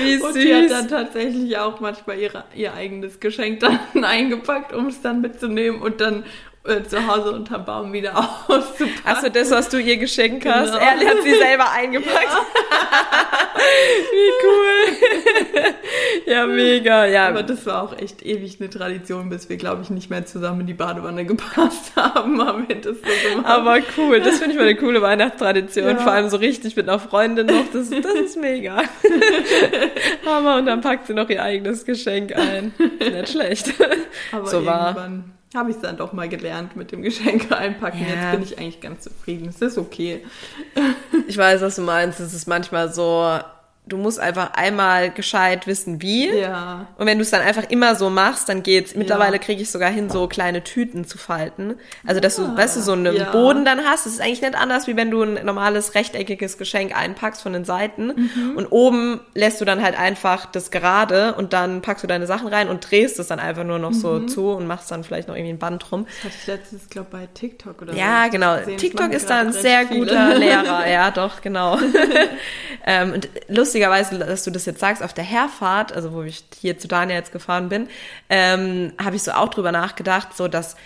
[0.00, 0.22] Wie süß.
[0.22, 5.02] Und sie hat dann tatsächlich auch manchmal ihre, ihr eigenes Geschenk dann eingepackt, um es
[5.02, 6.22] dann mitzunehmen und dann
[6.62, 9.00] äh, zu Hause unterm Baum wieder auszupacken.
[9.04, 10.78] Also das, was du ihr geschenkt hast, genau.
[10.78, 12.28] er hat sie selber eingepackt.
[12.30, 12.46] Ja.
[13.54, 15.74] Wie cool.
[16.26, 17.06] ja, mega.
[17.06, 17.28] Ja.
[17.28, 20.60] Aber das war auch echt ewig eine Tradition, bis wir, glaube ich, nicht mehr zusammen
[20.60, 22.44] in die Badewanne gepasst haben.
[22.44, 23.46] Haben wir das so gemacht.
[23.46, 25.88] Aber cool, das finde ich mal eine coole Weihnachtstradition.
[25.88, 25.96] Ja.
[25.96, 27.64] Vor allem so richtig mit einer Freundin noch.
[27.72, 28.82] Das, das ist mega.
[30.26, 30.56] Hammer.
[30.56, 32.72] Und dann packt sie noch ihr eigenes Geschenk ein.
[32.98, 33.72] Nicht schlecht.
[34.32, 34.94] Aber so war
[35.54, 38.00] habe ich es dann doch mal gelernt mit dem Geschenke einpacken.
[38.00, 38.14] Ja.
[38.14, 39.48] Jetzt bin ich eigentlich ganz zufrieden.
[39.48, 40.24] Es ist okay.
[41.26, 42.20] Ich weiß, was du meinst.
[42.20, 43.38] Es ist manchmal so,
[43.86, 46.30] du musst einfach einmal gescheit wissen, wie.
[46.30, 46.86] Ja.
[46.96, 48.94] Und wenn du es dann einfach immer so machst, dann geht's.
[48.94, 49.42] Mittlerweile ja.
[49.42, 51.74] kriege ich sogar hin, so kleine Tüten zu falten.
[52.06, 53.30] Also, dass du, ah, weißt du, so einen ja.
[53.30, 54.06] Boden dann hast.
[54.06, 57.64] Das ist eigentlich nicht anders, wie wenn du ein normales rechteckiges Geschenk einpackst von den
[57.64, 58.06] Seiten.
[58.06, 58.56] Mhm.
[58.56, 62.46] Und oben lässt du dann halt einfach das gerade und dann packst du deine Sachen
[62.48, 63.94] rein und drehst es dann einfach nur noch mhm.
[63.94, 66.06] so zu und machst dann vielleicht noch irgendwie ein Band drum.
[66.22, 68.56] Das hatte ich letztens, glaube bei TikTok oder Ja, so genau.
[68.76, 70.00] TikTok ist da ein sehr viele.
[70.00, 70.80] guter Lehrer.
[70.90, 71.78] Ja, doch, genau.
[72.86, 76.44] ähm, und lustig lustigerweise, dass du das jetzt sagst, auf der Herfahrt, also wo ich
[76.60, 77.88] hier zu Daniel jetzt gefahren bin,
[78.28, 80.76] ähm, habe ich so auch drüber nachgedacht, so dass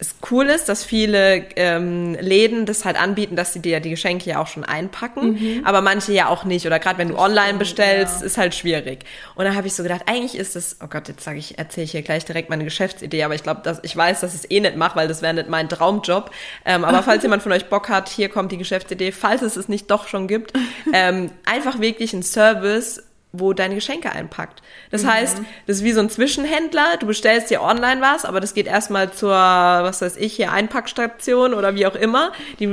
[0.00, 4.30] es cool ist, dass viele ähm, Läden das halt anbieten, dass sie dir die Geschenke
[4.30, 5.60] ja auch schon einpacken, mhm.
[5.64, 6.66] aber manche ja auch nicht.
[6.66, 8.26] Oder gerade wenn du online bestellst, ja.
[8.26, 9.04] ist halt schwierig.
[9.34, 11.84] Und dann habe ich so gedacht, eigentlich ist es, oh Gott, jetzt sage ich, erzähle
[11.84, 14.50] ich hier gleich direkt meine Geschäftsidee, aber ich glaube, dass ich weiß, dass ich es
[14.50, 16.30] eh nicht mache, weil das wäre nicht mein Traumjob.
[16.64, 19.68] Ähm, aber falls jemand von euch Bock hat, hier kommt die Geschäftsidee, falls es es
[19.68, 20.54] nicht doch schon gibt,
[20.94, 24.60] ähm, einfach wirklich ein Service wo deine Geschenke einpackt.
[24.90, 25.12] Das mhm.
[25.12, 26.96] heißt, das ist wie so ein Zwischenhändler.
[26.98, 31.54] Du bestellst dir online was, aber das geht erstmal zur, was weiß ich, hier Einpackstation
[31.54, 32.32] oder wie auch immer.
[32.58, 32.66] Die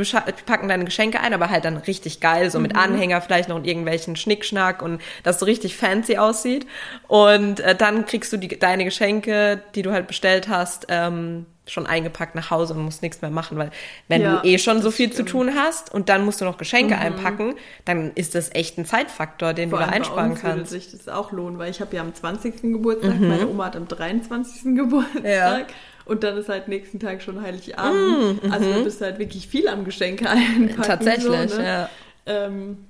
[0.46, 2.80] packen deine Geschenke ein, aber halt dann richtig geil, so mit mhm.
[2.80, 6.66] Anhänger vielleicht noch und irgendwelchen Schnickschnack und das so richtig fancy aussieht.
[7.08, 11.86] Und äh, dann kriegst du die, deine Geschenke, die du halt bestellt hast, ähm, schon
[11.86, 13.72] eingepackt nach Hause und musst nichts mehr machen, weil
[14.08, 15.30] wenn ja, du eh schon so viel stimmt.
[15.30, 17.02] zu tun hast und dann musst du noch Geschenke mhm.
[17.02, 20.58] einpacken, dann ist das echt ein Zeitfaktor, den Vor du da einsparen bei uns kannst.
[20.58, 22.62] würde sich das auch lohnen, weil ich habe ja am 20.
[22.62, 23.28] Geburtstag, mhm.
[23.28, 24.64] meine Oma hat am 23.
[24.76, 25.24] Geburtstag.
[25.24, 25.66] Ja.
[26.06, 28.44] und dann ist halt nächsten Tag schon Heiligabend.
[28.44, 30.82] Mm, also da bist du halt wirklich viel am Geschenke einpacken.
[30.84, 31.66] Tatsächlich, so, ne?
[31.66, 31.90] ja.
[32.26, 32.87] Ähm,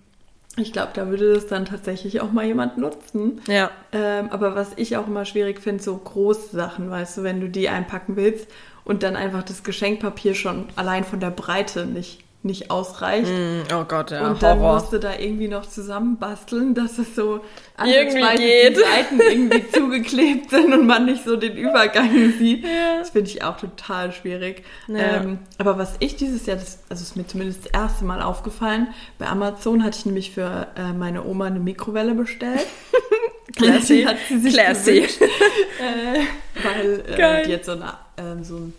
[0.57, 3.41] ich glaube, da würde das dann tatsächlich auch mal jemand nutzen.
[3.47, 3.69] Ja.
[3.91, 7.49] Ähm, aber was ich auch immer schwierig finde, so große Sachen, weißt du, wenn du
[7.49, 8.47] die einpacken willst
[8.83, 13.29] und dann einfach das Geschenkpapier schon allein von der Breite nicht nicht ausreicht.
[13.29, 14.29] Mm, oh Gott, ja.
[14.29, 14.75] Und dann Horror.
[14.75, 17.41] musst du da irgendwie noch zusammenbasteln, dass es so
[17.83, 18.77] Irgendwie geht.
[18.77, 22.63] die Seiten irgendwie zugeklebt sind und man nicht so den Übergang sieht.
[22.63, 22.99] Ja.
[22.99, 24.63] Das finde ich auch total schwierig.
[24.87, 25.17] Ja.
[25.17, 28.87] Ähm, aber was ich dieses Jahr, das, also ist mir zumindest das erste Mal aufgefallen,
[29.19, 32.65] bei Amazon hatte ich nämlich für äh, meine Oma eine Mikrowelle bestellt.
[33.55, 33.97] Classy.
[33.97, 34.93] Die hat sie sich Classy.
[34.93, 38.73] gewünscht, äh, weil äh, die hat so, eine, ähm, so einen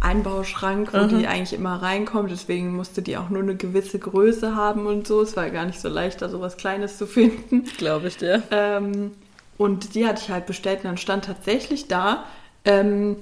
[0.00, 1.18] Einbauschrank, wo Mhm.
[1.20, 2.30] die eigentlich immer reinkommt.
[2.30, 5.20] Deswegen musste die auch nur eine gewisse Größe haben und so.
[5.20, 7.64] Es war gar nicht so leicht, da sowas Kleines zu finden.
[7.76, 8.42] Glaube ich dir.
[8.50, 9.12] Ähm,
[9.58, 12.24] und die hatte ich halt bestellt und dann stand tatsächlich da,
[12.64, 13.16] ähm,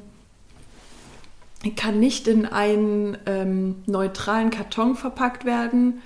[1.76, 6.00] kann nicht in einen ähm, neutralen Karton verpackt werden,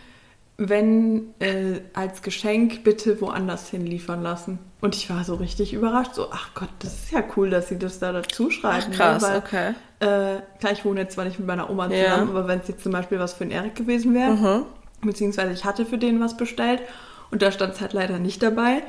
[0.57, 4.59] wenn äh, als Geschenk bitte woanders hinliefern lassen.
[4.83, 7.79] Und ich war so richtig überrascht, so, ach Gott, das ist ja cool, dass sie
[7.79, 8.87] das da dazu schreiben.
[8.91, 9.29] Ach, krass, ne?
[9.29, 9.69] weil, okay.
[10.01, 12.05] äh, klar, ich wohne jetzt zwar nicht mit meiner Oma Ja.
[12.05, 14.63] zusammen, aber wenn es jetzt zum Beispiel was für einen Erik gewesen wäre, Mhm.
[15.03, 16.81] beziehungsweise ich hatte für den was bestellt
[17.31, 18.83] und da stand es halt leider nicht dabei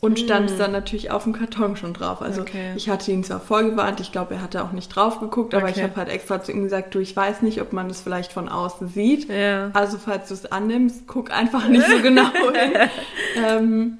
[0.00, 2.20] und stand es dann natürlich auf dem Karton schon drauf.
[2.20, 2.46] Also Hm.
[2.48, 2.72] Okay.
[2.76, 5.76] ich hatte ihn zwar vorgewarnt, ich glaube, er hatte auch nicht drauf geguckt, aber ich
[5.76, 5.84] Okay.
[5.84, 8.48] habe halt extra zu ihm gesagt, du, ich weiß nicht, ob man das vielleicht von
[8.48, 9.28] außen sieht.
[9.28, 9.70] Ja.
[9.72, 12.72] Also falls du es annimmst, guck einfach nicht so genau hin.
[13.36, 13.98] ähm,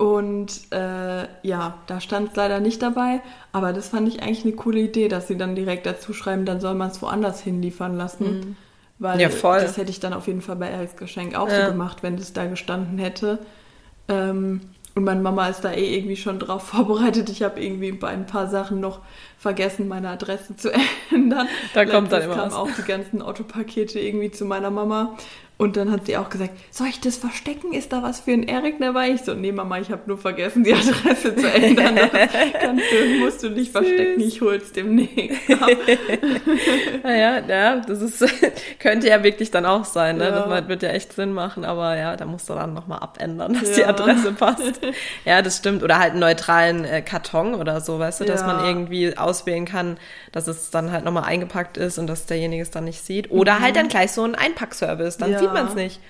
[0.00, 3.20] und äh, ja, da stand es leider nicht dabei,
[3.52, 6.58] aber das fand ich eigentlich eine coole Idee, dass sie dann direkt dazu schreiben, dann
[6.60, 8.56] soll man es woanders hinliefern lassen.
[8.98, 9.20] Weil Hm.
[9.20, 9.60] Ja, voll.
[9.60, 11.66] das hätte ich dann auf jeden Fall bei Eriks Geschenk auch Ja.
[11.66, 13.40] so gemacht, wenn das da gestanden hätte.
[14.08, 14.62] Ähm,
[14.94, 17.28] und meine Mama ist da eh irgendwie schon drauf vorbereitet.
[17.28, 19.00] Ich habe irgendwie bei ein paar Sachen noch
[19.40, 20.70] vergessen, meine Adresse zu
[21.10, 21.48] ändern.
[21.74, 22.54] Da kommt dann immer kamen was.
[22.56, 25.16] auch die ganzen Autopakete irgendwie zu meiner Mama.
[25.56, 27.74] Und dann hat sie auch gesagt, soll ich das verstecken?
[27.74, 29.10] Ist da was für einen Erik dabei?
[29.10, 31.96] Ich so, nee Mama, ich habe nur vergessen, die Adresse zu ändern.
[31.96, 32.10] Das
[32.62, 35.68] kannst du, musst du nicht verstecken, ich hol's demnächst ab.
[37.02, 38.24] Naja, ja, das ist,
[38.78, 40.24] könnte ja wirklich dann auch sein, ne?
[40.30, 40.46] Ja.
[40.46, 43.76] Das wird- ja echt Sinn machen, aber ja, da musst du dann nochmal abändern, dass
[43.76, 43.92] Ja.
[43.92, 44.80] die Adresse passt.
[45.26, 45.82] ja, das stimmt.
[45.82, 49.96] Oder halt einen neutralen äh, Karton oder so, weißt du, dass man irgendwie auswählen kann,
[50.32, 53.30] dass es dann halt nochmal eingepackt ist und dass derjenige es dann nicht sieht.
[53.30, 55.34] Oder halt dann gleich so ein Einpackservice, dann Mhm.
[55.34, 55.38] Ja.
[55.40, 56.00] sieht man es nicht.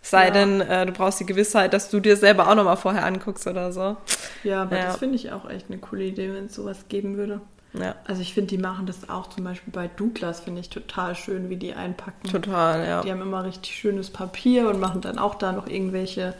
[0.00, 0.30] Es sei Ja.
[0.30, 3.72] denn, äh, du brauchst die Gewissheit, dass du dir selber auch nochmal vorher anguckst oder
[3.72, 3.96] so.
[4.44, 4.86] Ja, aber Ja.
[4.86, 7.40] das finde ich auch echt eine coole Idee, wenn es sowas geben würde.
[7.74, 11.14] Ja, Also ich finde, die machen das auch zum Beispiel bei Douglas, finde ich total
[11.14, 12.26] schön, wie die einpacken.
[12.30, 13.02] total, ja.
[13.02, 16.32] Die haben immer richtig schönes Papier und machen dann auch da noch irgendwelche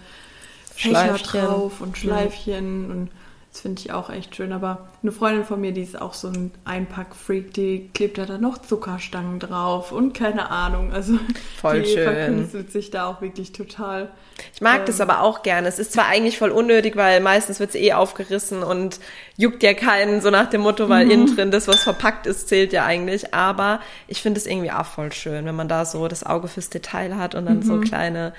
[0.75, 3.11] Fächer drauf und Schleifchen und
[3.51, 4.53] das finde ich auch echt schön.
[4.53, 8.43] Aber eine Freundin von mir, die ist auch so ein Einpackfreak, die klebt da dann
[8.43, 10.93] noch Zuckerstangen drauf und keine Ahnung.
[10.93, 11.15] Also
[11.61, 12.05] Voll die schön.
[12.05, 14.11] verkünstelt sich da auch wirklich total.
[14.55, 15.67] Ich mag das aber auch gerne.
[15.67, 19.01] Es ist zwar eigentlich voll unnötig, weil meistens wird es eh aufgerissen und
[19.37, 22.73] juckt ja keinen, so nach dem Motto, weil innen drin das, was verpackt ist, zählt
[22.73, 23.35] ja eigentlich.
[23.35, 26.71] Aber ich finde es irgendwie auch voll schön, wenn man da so das Auge fürs
[26.71, 28.35] Detail hat und dann so kleine,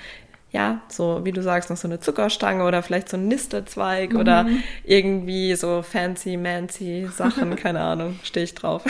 [0.52, 4.46] ja, so wie du sagst, noch so eine Zuckerstange oder vielleicht so ein Nistelzweig oder
[4.84, 8.82] irgendwie so fancy, mancy Sachen, keine Ahnung, stehe ich drauf.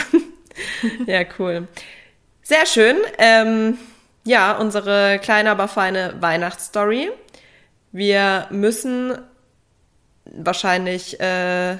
[1.05, 1.67] ja, cool.
[2.41, 2.97] Sehr schön.
[3.19, 3.77] Ähm,
[4.25, 7.11] ja, unsere kleine, aber feine Weihnachtsstory.
[7.91, 9.17] Wir müssen
[10.25, 11.77] wahrscheinlich äh,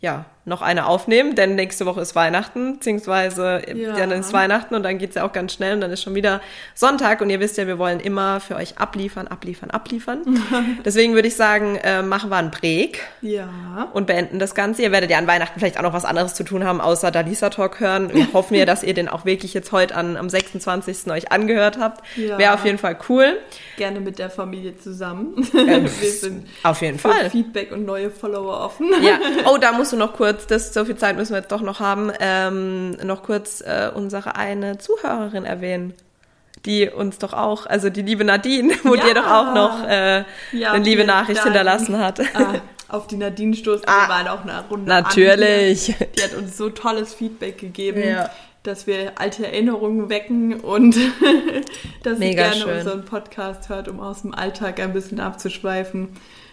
[0.00, 3.94] ja noch eine aufnehmen, denn nächste Woche ist Weihnachten, beziehungsweise Ja.
[3.96, 6.40] dann ist Weihnachten und dann geht's ja auch ganz schnell und dann ist schon wieder
[6.74, 10.22] Sonntag und ihr wisst ja, wir wollen immer für euch abliefern, abliefern, abliefern.
[10.84, 13.48] Deswegen würde ich sagen, äh, machen wir einen Break Ja.
[13.92, 14.82] und beenden das Ganze.
[14.82, 17.50] Ihr werdet ja an Weihnachten vielleicht auch noch was anderes zu tun haben, außer Dalisa
[17.50, 18.12] Talk hören.
[18.12, 21.10] Wir hoffen ja, dass ihr den auch wirklich jetzt heute an, am 26.
[21.10, 22.04] euch angehört habt.
[22.16, 22.38] Ja.
[22.38, 23.38] Wäre auf jeden Fall cool.
[23.76, 25.34] Gerne mit der Familie zusammen.
[25.54, 27.30] Ähm, Wir sind Auf jeden Fall.
[27.30, 28.86] Feedback und neue Follower offen.
[29.02, 29.18] Ja.
[29.46, 31.80] Oh, da musst du noch kurz, das, so viel Zeit müssen wir jetzt doch noch
[31.80, 35.94] haben, ähm, noch kurz äh, unsere eine Zuhörerin erwähnen.
[36.66, 39.04] Die uns doch auch, also die liebe Nadine, wo Ja.
[39.04, 41.46] dir doch auch noch äh, Ja, eine liebe Nachricht Dank.
[41.48, 42.20] hinterlassen hat.
[42.34, 42.54] Ah,
[42.88, 45.90] auf die Nadine stoßen Ah, wir waren auch eine Runde natürlich.
[46.00, 46.06] an.
[46.16, 48.30] Die hat uns so tolles Feedback gegeben, Ja.
[48.64, 50.96] dass wir alte Erinnerungen wecken und
[52.02, 52.78] dass Mega sie gerne schön.
[52.78, 56.08] unseren Podcast hört, um aus dem Alltag ein bisschen abzuschweifen.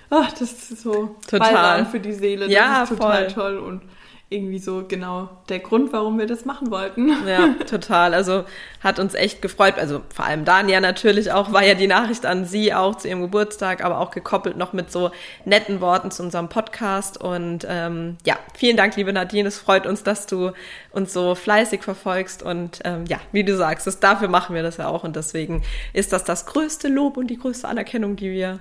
[0.10, 1.54] Ach, das ist so Total.
[1.54, 2.48] Balsam für die Seele.
[2.48, 3.34] Ja, das ist total voll.
[3.34, 3.82] toll und
[4.28, 7.10] irgendwie so genau der Grund, warum wir das machen wollten.
[7.28, 8.16] Ja, total.
[8.16, 8.44] Also
[8.84, 9.76] hat uns echt gefreut.
[9.78, 13.22] Also vor allem Dania natürlich auch, war ja die Nachricht an sie auch zu ihrem
[13.22, 15.12] Geburtstag, aber auch gekoppelt noch mit so
[15.46, 17.22] netten Worten zu unserem Podcast.
[17.22, 19.48] Und ähm, ja, vielen Dank, liebe Nadine.
[19.48, 20.52] Es freut uns, dass du
[20.92, 22.42] uns so fleißig verfolgst.
[22.42, 25.04] Und ähm, ja, wie du sagst, das, dafür machen wir das ja auch.
[25.04, 25.64] Und deswegen
[25.94, 28.60] ist das das größte Lob und die größte Anerkennung, die wir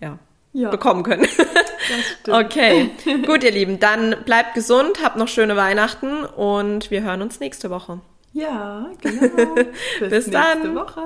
[0.00, 0.18] ja,
[0.56, 0.70] ja.
[0.70, 1.28] bekommen können.
[2.30, 2.90] okay,
[3.26, 7.70] gut, ihr Lieben, dann bleibt gesund, habt noch schöne Weihnachten und wir hören uns nächste
[7.70, 8.00] Woche.
[8.32, 9.54] Ja, genau.
[10.00, 10.74] Bis, Bis dann.
[10.74, 11.02] Woche.